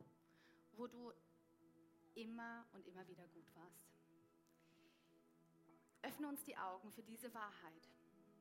wo 0.74 0.86
du 0.86 1.14
immer 2.14 2.66
und 2.74 2.86
immer 2.86 3.08
wieder 3.08 3.26
gut 3.30 3.56
warst. 3.56 3.88
Öffne 6.02 6.28
uns 6.28 6.44
die 6.44 6.58
Augen 6.58 6.92
für 6.92 7.04
diese 7.04 7.34
Wahrheit 7.34 7.90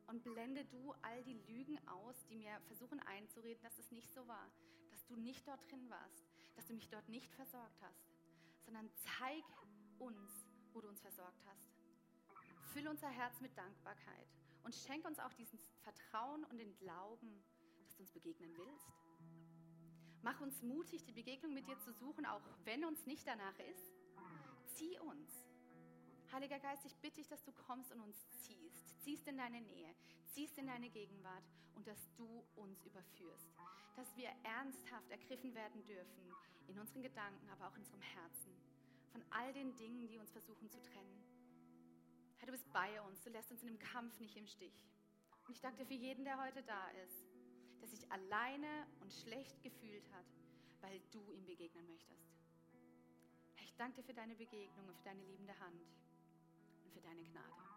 und 0.08 0.24
blende 0.24 0.64
du 0.64 0.92
all 1.02 1.22
die 1.22 1.38
Lügen 1.46 1.78
aus, 1.86 2.26
die 2.26 2.34
mir 2.34 2.60
versuchen 2.66 2.98
einzureden, 2.98 3.62
dass 3.62 3.78
es 3.78 3.92
nicht 3.92 4.12
so 4.12 4.26
war, 4.26 4.50
dass 4.90 5.06
du 5.06 5.14
nicht 5.14 5.46
dort 5.46 5.70
drin 5.70 5.88
warst, 5.88 6.26
dass 6.56 6.66
du 6.66 6.74
mich 6.74 6.88
dort 6.88 7.08
nicht 7.08 7.32
versorgt 7.34 7.80
hast, 7.82 8.10
sondern 8.64 8.90
zeig 9.18 9.44
uns, 10.00 10.48
wo 10.72 10.80
du 10.80 10.88
uns 10.88 11.00
versorgt 11.00 11.46
hast. 11.46 11.76
Füll 12.72 12.88
unser 12.88 13.08
Herz 13.08 13.40
mit 13.40 13.56
Dankbarkeit 13.56 14.34
und 14.64 14.74
schenk 14.74 15.06
uns 15.06 15.20
auch 15.20 15.32
dieses 15.34 15.60
Vertrauen 15.84 16.42
und 16.46 16.58
den 16.58 16.76
Glauben, 16.76 17.40
dass 17.84 17.94
du 17.94 18.02
uns 18.02 18.10
begegnen 18.10 18.52
willst. 18.56 19.05
Mach 20.26 20.40
uns 20.40 20.60
mutig, 20.60 21.04
die 21.04 21.12
Begegnung 21.12 21.54
mit 21.54 21.68
dir 21.68 21.78
zu 21.78 21.92
suchen, 21.92 22.26
auch 22.26 22.42
wenn 22.64 22.84
uns 22.84 23.06
nicht 23.06 23.24
danach 23.28 23.56
ist. 23.60 23.92
Zieh 24.74 24.98
uns. 24.98 25.46
Heiliger 26.32 26.58
Geist, 26.58 26.84
ich 26.84 26.96
bitte 26.96 27.20
dich, 27.20 27.28
dass 27.28 27.44
du 27.44 27.52
kommst 27.52 27.92
und 27.92 28.00
uns 28.00 28.28
ziehst, 28.40 29.00
ziehst 29.04 29.28
in 29.28 29.36
deine 29.36 29.60
Nähe, 29.60 29.94
ziehst 30.34 30.58
in 30.58 30.66
deine 30.66 30.90
Gegenwart 30.90 31.44
und 31.76 31.86
dass 31.86 32.12
du 32.16 32.44
uns 32.56 32.84
überführst. 32.84 33.54
Dass 33.94 34.16
wir 34.16 34.28
ernsthaft 34.42 35.08
ergriffen 35.12 35.54
werden 35.54 35.84
dürfen 35.84 36.34
in 36.66 36.76
unseren 36.76 37.04
Gedanken, 37.04 37.48
aber 37.50 37.68
auch 37.68 37.76
in 37.76 37.82
unserem 37.82 38.02
Herzen. 38.02 38.52
Von 39.12 39.22
all 39.30 39.52
den 39.52 39.76
Dingen, 39.76 40.08
die 40.08 40.18
uns 40.18 40.32
versuchen 40.32 40.68
zu 40.68 40.82
trennen. 40.82 41.22
Herr, 42.38 42.46
du 42.46 42.52
bist 42.52 42.68
bei 42.72 43.00
uns, 43.02 43.22
du 43.22 43.30
lässt 43.30 43.52
uns 43.52 43.62
in 43.62 43.68
dem 43.68 43.78
Kampf 43.78 44.18
nicht 44.18 44.36
im 44.36 44.48
Stich. 44.48 44.88
Und 45.46 45.54
ich 45.54 45.60
danke 45.60 45.84
dir 45.84 45.86
für 45.86 45.94
jeden, 45.94 46.24
der 46.24 46.42
heute 46.42 46.64
da 46.64 46.88
ist, 47.04 47.25
der 47.80 47.88
sich 47.88 48.10
alleine 48.10 48.86
und 49.00 49.12
schlecht 49.12 49.62
gefühlt 49.62 50.10
hat, 50.12 50.26
weil 50.80 51.00
du 51.12 51.30
ihm 51.30 51.44
begegnen 51.46 51.86
möchtest. 51.86 52.36
Ich 53.62 53.74
danke 53.76 53.96
dir 53.96 54.04
für 54.04 54.14
deine 54.14 54.34
Begegnung 54.34 54.88
und 54.88 54.96
für 54.96 55.04
deine 55.04 55.22
liebende 55.24 55.58
Hand 55.60 55.82
und 56.84 56.92
für 56.92 57.00
deine 57.00 57.22
Gnade. 57.24 57.75